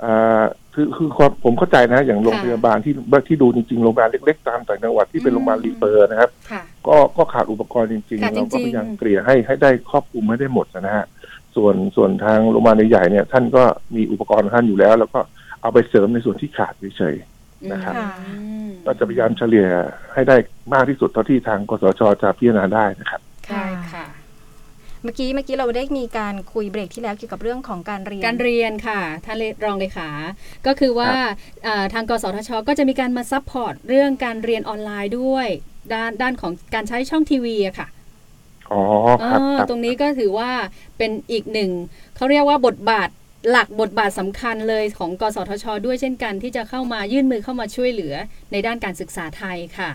[0.00, 2.94] เอ่อคือคือความผมเข้าใจนะอย่างโรงพยาบาลที่
[3.28, 11.06] ที่ดูจริงๆโรงพยาบาลเล็กๆตามต่างจังหวัดที่เป็นโรงพยาบาลรีเฟอร์นะครับค่ะก็ก็ขาดอุปกรณ์จริงขาดๆเราก็จริงๆพยายามเกลี่ยให้ให้ได้ครอบคลุมให้ได้หมดนะฮะ
[11.56, 13.62] ส่วนส่วนทางโรงพยาบาลใหญ่ๆเนี่ยท่านก็
[13.96, 15.20] มีอุปกรณ์ของท่านอยู่แล้ว แล้วก็
[15.62, 17.33] เอาไปเสริมในส่วนที่ขาดเฉยๆ
[17.72, 17.94] นะครับ
[18.86, 19.68] ก็จะพยายามเฉลี่ย
[20.14, 20.36] ให้ได้
[20.74, 24.06] มากที่สุดเท่าที่ทางกสทชจะพิจารณาได้นะครับค่ะค่ะ
[25.02, 30.08] เมื่อกี้เมื่อกี้เราได้มีการคุยเบรกที่แล้วเกี่ยวกับเรื่องของการเรียน การเรียนค่ะท่านรองเลขา
[30.66, 31.10] ก็คือว่า
[31.66, 35.48] อ่าทางกสทช ก็จะมีการมา support เรื่องการเรียนออนไลน์ด้วย
[35.92, 37.88] ด้านด้านของการใช้ช่องทีวีอะค่ะ
[38.70, 38.82] อ๋อ
[39.22, 40.50] ครับเออครับตรงนี้ก็ถือว่า
[40.98, 41.70] เป็นอีกหนึ่ง
[42.16, 43.08] เขาเรียกว่าบทบาท
[43.50, 48.14] หลักบทบาทสำคัญเลยของกสทช ด้วยเช่นกันที่จะเข้ามายื่นมือเข้ามาช่วยเหลือ
[48.52, 49.90] ในด้านการศึกษาไทยค่ะ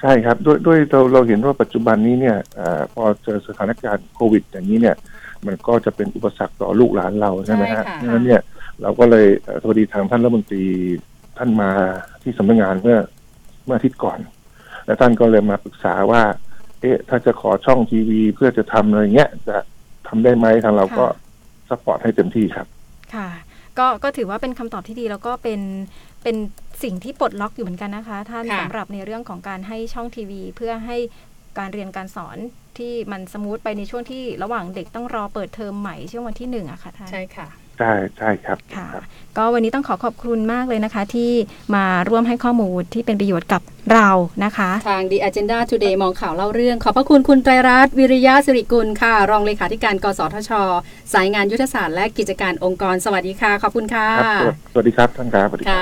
[0.00, 4.96] ใช่ครับด้วยด้วยเราเราเห็นว่าปัจจุบันนี้เนี่ยเออพอเจอสถานการณ์โควิด อย่างนี้เนี่ย
[5.46, 8.40] มันก็จะเป็นอุปสรรคต่อลูกหลานเราใช่ไหมฮะใช่ค่ะดังนั้นเนี่ย
[8.82, 10.64] เราก็เลยเอ่อสวัสดีทางท่านรัฐมนตรี
[11.38, 11.70] ท่านมา
[12.22, 12.98] ที่สำนักงานเมื่อ
[13.64, 14.18] เมื่ออาทิตย์ก่อน
[14.86, 16.22] แล้วท่านก็เลยมาปรึกษาว่า
[16.80, 19.56] เอ๊ะ ถ้าจะขอช่องทีวีเพื่อจะทำอะไรเงี้ยจะ
[20.08, 21.04] ทำได้ไหมทางเราก็
[21.72, 22.66] support ให้เต็มที่ครับ
[23.14, 23.28] ค่ะ
[23.78, 25.60] ก็ก็ถือว่าเป็นคำตอบที่ดีแล้วก็เป็น
[26.22, 26.36] เป็น
[26.82, 30.96] สิ่งที่ปลดล็อกอยู่เหมือนกันนะคะ ท่านค่ะสำหรับในเรื่องของการให้ช่องทีวี เพื่อให้
[31.58, 32.36] การเรียนการสอน
[32.78, 37.46] ที่มัน smooth ไปในช่วงที่ระหว่างเด็กต้องรอเปิดเทอมใหม่ช่วงวันที่หนึ่งอะค่ะท่านใช่ค่ะ
[37.78, 38.88] ใช่ใช่ครับค่ะ
[39.38, 41.30] ก็วันนี้ต้องขอขอบคุณมากเลยนะคะ ที่
[41.74, 43.62] มาร่วมให้ข้อมูลที่เป็นประโยชน์กับ
[43.92, 44.08] เรา
[44.44, 50.50] นะคะ ทาง The Agenda Today มองข่าวเล่าเรื่อง ขอบพระคุณคุณไตรรัตน์วิริยะศิริกุลค่ะะ รองเลขาธิการ กสทช
[51.12, 55.78] สายงานยุทธศาสตร์และกิจการองค์กรสวัสดีค่ะ ขอบคุณค่ะ ครับสวัสสวัสดีครับท่านครับสวัสดีครับ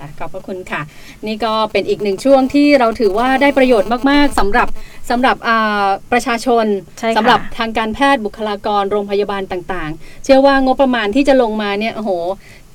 [0.00, 0.80] ค่ะขอบพระคุณค่ะ
[1.26, 4.68] นี่ก็เป็นอีกหนึ่งช่วงที่เราถือว่าได้ประโยชน์มาก ๆสำหรับ
[5.10, 6.66] สำหรับอ่าประชาชน
[6.98, 12.10] ใช่ค่ะสำหรับทางการแพทย์บุคลากรโรงพยาบาลต่างๆ เชื่อว่างบประมาณที่จะลงมาเนี่ยโอ้โห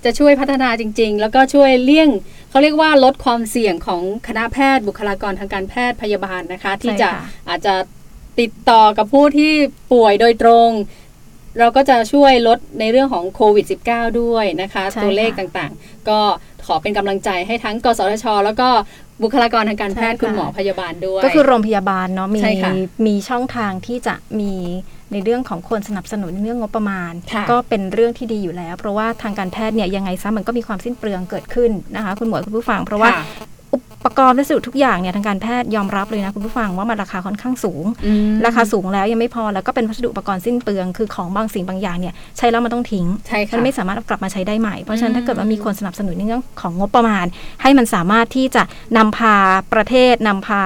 [0.05, 2.09] จะช่วยพัฒนาจริง ๆ แล้วก็ช่วยเลี่ยง
[2.49, 7.75] เขาเรียกว่าลดความเสี่ยงของคณะแพทย์บุคลากรทางการแพทย์พยาบาลนะคะ ที่จะใช่ค่ะอาจจะ
[8.39, 9.53] ติดต่อกับผู้ที่
[9.93, 10.69] ป่วยโดยตรง
[11.59, 16.19] เราก็จะช่วยลดในเรื่องของโควิด -19 ด้วยนะคะใช่ตัวเลขค่ะต่างๆ ก็
[16.65, 18.69] ขอเป็นกำลังใจให้ทั้ง กสทช แล้วก็
[19.24, 22.72] บุคลากรทางการแพทย์ใช่ค่ะคุณหมอพยาบาลด้วย ก็คือโรงพยาบาลเนาะมีใช่ค่ะ
[23.07, 24.53] มีช่องทางที่จะมี
[25.13, 33.09] ในเรื่องของคนสนับสนุนในเรื่องงบประมาณค่ะก็เป็นเรื่องที่ดีอยู่แล้ว เพราะว่าทางการแพทย์เนี่ยยังไงซะมันก็มีความสิ้นเปลืองเกิดขึ้นนะคะ คุณหมอคุณผู้ฟัง เพราะว่า
[34.04, 47.26] ค่ะอุปกรณ์วัสดุทุกอย่างเนี่ยทางการแพทย์ยอมรับเลยนะคุณผู้ฟังว่ามันราคาค่อนข้างสูงอืมราคาสูงแล้วยังไม่พอแล้วก็เป็นวัสดุอุปกรณ์สิ้นเปลือง คือของบางสิ่งบางอย่างเนี่ยใช้แล้วมันต้องทิ้งใช่ค่ะมันไม่สามารถเอากลับมาใช้ได้ใหม่ เพราะฉะนั้นอืมถ้าเกิดว่ามีคนสนับสนุนในเรื่องของงบประมาณ
[47.62, 48.64] ให้มันสามารถที่จะ
[48.98, 49.36] นำพา
[49.74, 50.62] ประเทศนำพา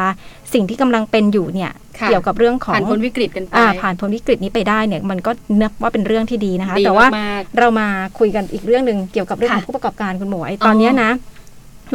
[0.54, 7.88] สิ่งที่กำลังเป็นอยู่เนี่ยค่ะเกี่ยวกับเรื่องของผ่านพ้นวิกฤตกันไปอ่าผ่านพ้นวิกฤตนี้ไปได้เนี่ยมันก็นับว่าเป็นเรื่องที่ดีนะคะดีแต่ว่ามากเรามา
[8.20, 11.12] คุยกันอีกเรื่องหนึ่งเกี่ยวกับเรื่องค่ะของผู้ประกอบการคุณหมวยตอนเนี้ยนะ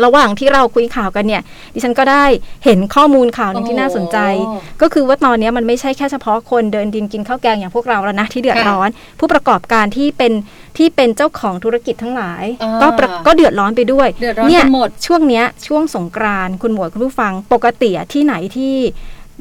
[0.04, 1.42] ระหว่างที่เราคุยข่าวกันเนี่ย
[1.74, 2.24] ดิฉันก็ได้
[2.64, 8.88] เห็นข้อมูลข่าวหนึ่งที่น่าสนใจโอ้ก็คือว่าตอนเนี้ยมันไม่ใช่แค่เฉพาะคนเดินดินกินข้าวแกงอย่างพวกเราแล้วนะที่เดือดค่ะร้อน
[9.18, 10.32] ผู้ประกอบการที่เป็น
[10.76, 18.74] ที่เป็นเจ้าของธุรกิจทั้งหลายอ่าก็ประก็เดือดร้อนไปด้วยเดือดร้อนเนี่ยกันหมดช่วงเนี้ยช่วงสงกรานต์คุณหมวยคุณผู้ฟังปกติอะที่ไหนที่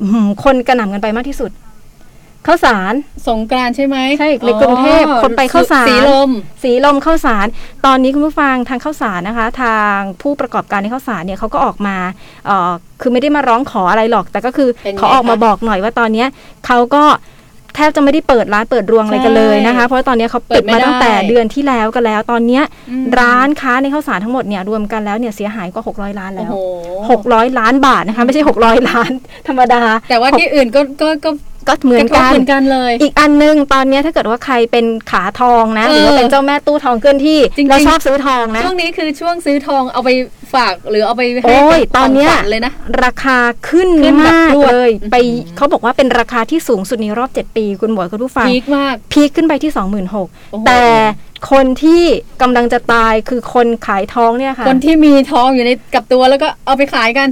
[0.01, 1.51] อื้อหือคนกระหน่ำกันไปมากที่สุด
[2.47, 2.93] ข้าวสาร
[3.27, 6.29] สงกรานต์ใช่ไหมใช่ในกรุงเทพอ๋อคนไปข้าวสารสีลม
[6.63, 7.47] สีลมข้าวสาร
[7.85, 11.95] ตอนนี้คุณผู้ฟังทางข้าวสารนะคะ ทางผู้ประกอบการในข้าวสารเนี่ยเขาก็ออกมา
[12.45, 12.71] เอ่อ
[13.01, 16.27] คือไม่ได้มาร้องขออะไรหรอก แต่ก็คือเป็นไงเขาออกมาคะบอกหน่อยว่าตอนเนี้ย
[16.65, 17.03] เขาก็
[17.75, 29.11] แทบจะไม่ได้เปิดร้านเปิดรวงอะไรกันเลยนะคะ เพราะตอนเนี้ยเขาปิดเปิดไม่มาตั้งแต่ได้เดือนที่แล้วกันแล้ว ตอนเนี้ยอืมร้านค้าในข้าวสารทั้งหมดเนี่ยรวมกันแล้วเนี่ยเสียหายกว่า600 ล้านโอ้แล้วโห600 ล้านบาทนะคะไม่ใช่ 600 ล้าน
[29.47, 30.81] ธรรมดา แต่ว่าที่อื่นก็
[31.25, 31.31] ก็
[31.67, 40.09] ก็ก็เหมือนกระทบกันเหมือนกันเลย อีกอันหนึงตอนเนี้ยถ้าเกิดว่าใครเป็นขาทองนะเออหรือว่าเป็นเจ้าแม่ตู้ทองเคลื่อนที่จริงๆเราชอบซื้อทองนะช่วงนี้คือช่วงซื้อทองเอาไป
[40.53, 43.37] ฝากหรือเอาไปให้โอ้ยป็ตอนเนี้ยขงขวัญเลยนะราคา
[43.69, 45.15] ขึ้นขึ้นแบบมากพรวดเลยไป
[45.57, 50.83] เขาบอกว่าเป็นราคาที่สูงสุดในรอบ 7 ปีคุณหมวยคุณผู้ฟังพีคมากพีคขึ้นไปที่โอ้โห26,000แต่
[51.51, 52.03] คนที่
[52.41, 57.27] กำลังจะตายคือคนขายทองเนี่ยค่ะ คนที่มีทองอยู่ในกับตัวแล้วก็เอาไปขายกัน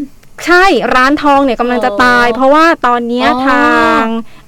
[0.46, 0.66] ใช่
[0.96, 4.04] ร้านทองเนี่ยกำลังจะตาย เพราะว่าตอนเนี้ยอ๋อทาง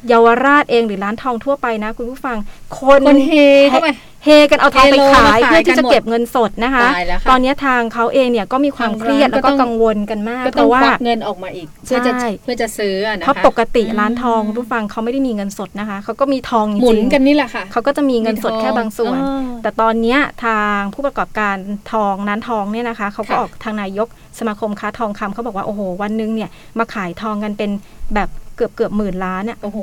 [0.07, 2.37] เยาวราชเองหรือร้านทองทั่วไปนะ คุณผู้ฟัง
[2.77, 3.31] คนคนเฮ
[3.69, 3.89] เข้าไป
[4.25, 21.57] เฮกันเอาทองไปเฮโลขายมาขายเพื่อที่กันจะหมดเก็บเงินสดนะคะตายแล้วค่ะตอนเนี้ยทางเขาเองเนี่ยก็มีความเครียดทางร้านแล้วก็ก็ต้องกังวลกันมากก็เพต้องราะว่าควักเงินออกมาอีกเพื่อจะใช่เพื่อจะซื้ออะนะคะเพราะปกติร้านทองคุณผู้ฟังเขาไม่ได้มีเงินสดนะคะเขาก็มีทองจริงๆหมุนกันนี่แหละค่ะเขาก็จะมีเงินสดมีทองแค่บางส่วนอ่าแต่ตอนเนี้ยทางผู้ประกอบการ
[21.91, 24.07] ทองร้านทองเนี่ยนะคะเขาก็ค่ะออกทางนายก
[24.39, 27.71] สมาคมค้าทองคำเขาบอกว่าโอ้โห วันหนึงเนี่ยมาขายทองกันเป็น
[28.15, 29.79] แบบเกือบเกือบหมื่นล้านอะโอ้โห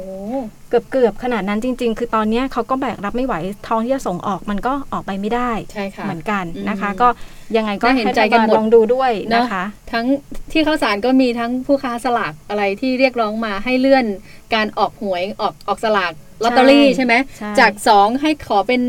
[0.69, 3.35] เกือบเกือบขนาดนั้นจริง ๆ คือตอนเนี้ยเขาก็แบกรับไม่ไหว
[3.69, 7.09] ทองที่จะส่งออกมันก็ออกไปไม่ได้ใช่ค่ะเหมือนกันนะคะอืมก็
[7.57, 10.07] ยังไงก็น่าเห็นให้ใจกันหมดลองดูด้วยเนอะนะคะ ทั้ง
[10.53, 14.07] ที่ข้าวสารก็มีทั้งผู้ค้าสลากอะไรที่เรียกร้องมาให้เลื่อน
[14.55, 16.13] การออกหวยออกออกสลาก
[16.45, 18.81] ลอตเตอรี่ใช่ไหมใช่จากสองให้ขอเป็น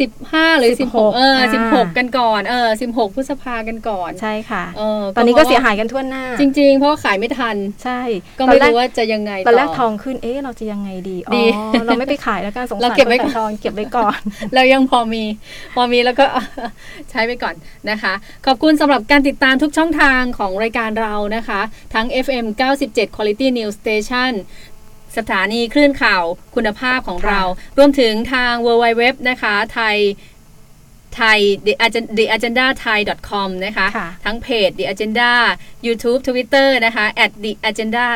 [0.00, 8.00] สิบห้าหรือสิบหก16เออสิบหกอ่ากันก่อนเออสิบหกพฤษภากันก่อนใช่ค่ะเออตอนนี้ก็พระเสียหายกันทั่วหน้า จริง ๆ เพราะว่าขายไม่ทัน ใช่
[8.38, 11.44] ก็ไม่ตอนแรรู้ว่าจะยังไงตอนแรกต่ทองขึ้นเอ๊ะเราจะยังไงดีอ๋ดี
[11.74, 14.18] อเราไม่ไปขายแล้วกันสงสารเราเก็บไว้คนขายทองเก็บไว้ก่อน
[14.54, 15.24] เรายังพอมี
[15.74, 16.26] พอมีแล้วก็
[17.10, 17.54] ใช้ไปก่อน
[17.90, 18.12] นะคะ
[18.46, 21.60] ขอบคุณสำหรับการติดตามทุกช่องทางของรายการเรานะคะ
[21.94, 22.46] ทั้ง FM
[22.82, 24.32] 97 Quality News Station
[25.18, 26.22] สถานีคลื่นข่าว
[26.54, 27.40] คุณภาพของเรา
[27.78, 29.96] รวมถึงทาง w w w นะคะไทย
[31.14, 33.86] ไทย the agenda the agenda thai com นะคะ
[34.24, 35.30] ทั้งเพจ the agenda
[35.86, 38.06] YouTube Twitter นะคะ at the agenda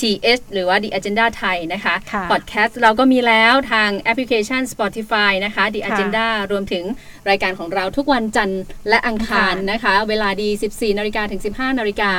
[0.00, 6.84] th หรือว่า the agenda Thai นะคะค่ะพอดแคสต์เราก็มีแล้วทางแอปพลิเคชัน Spotify นะคะ the ค่ะ agenda รวมถึง
[7.28, 12.12] รายการของเราทุกวันจันทร์และอังคารนะคะ เวลาดี 14นาฬิกาถึง 15นาฬิกา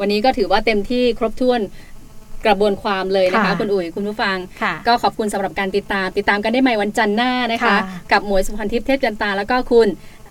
[0.00, 1.60] วันนี้ก็ถือว่าเต็มที่ครบถ้วน
[2.46, 7.76] กระบวนความเลยนะคะ ค่ะคุณอุ๋ยคุณผู้ฟัง ค่ะ ก็ขอบคุณสำหรับการติดตาม ติดตามกันได้ใหม่วันจันทร์หน้านะคะ ค่ะ
[8.12, 9.88] กับหมวยสุพรรณทิพย์เทพจันตาแล้วก็คุณ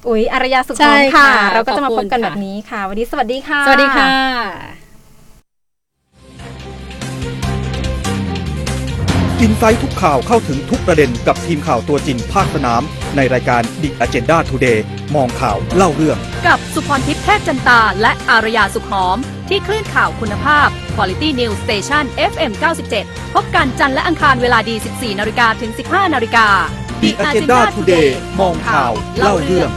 [0.07, 4.11] อุ๋ยอารยาสุขใช่น้อมค่ะ ค่ะเราก็จะมาขอบพคุบณกันค่ะ แบบนี้ค่ะ วันนี้สวัสดีค่ะ สวัสดีค่ะ
[9.41, 12.81] อินไซต์ทุกข่าวเข้าถึงทุกประเด็นกับทีมข่าวตัวจริงภาคสนาม
[13.15, 14.79] ในรายการ The Agenda Today
[15.15, 19.17] มองข่าวเล่าเรื่อง กับสุพรทิพย์เทพจันตา และอารยาสุขหอม
[19.49, 22.51] ที่คลื่นข่าวคุณภาพ Quality News Station FM
[22.93, 26.47] 97 พบกันจันทร์และอังคารเวลาดี 14 นาฬิกาถึง 15 นาฬิกา
[27.01, 29.69] The Agenda Today มองข่าว เล่าเรื่อง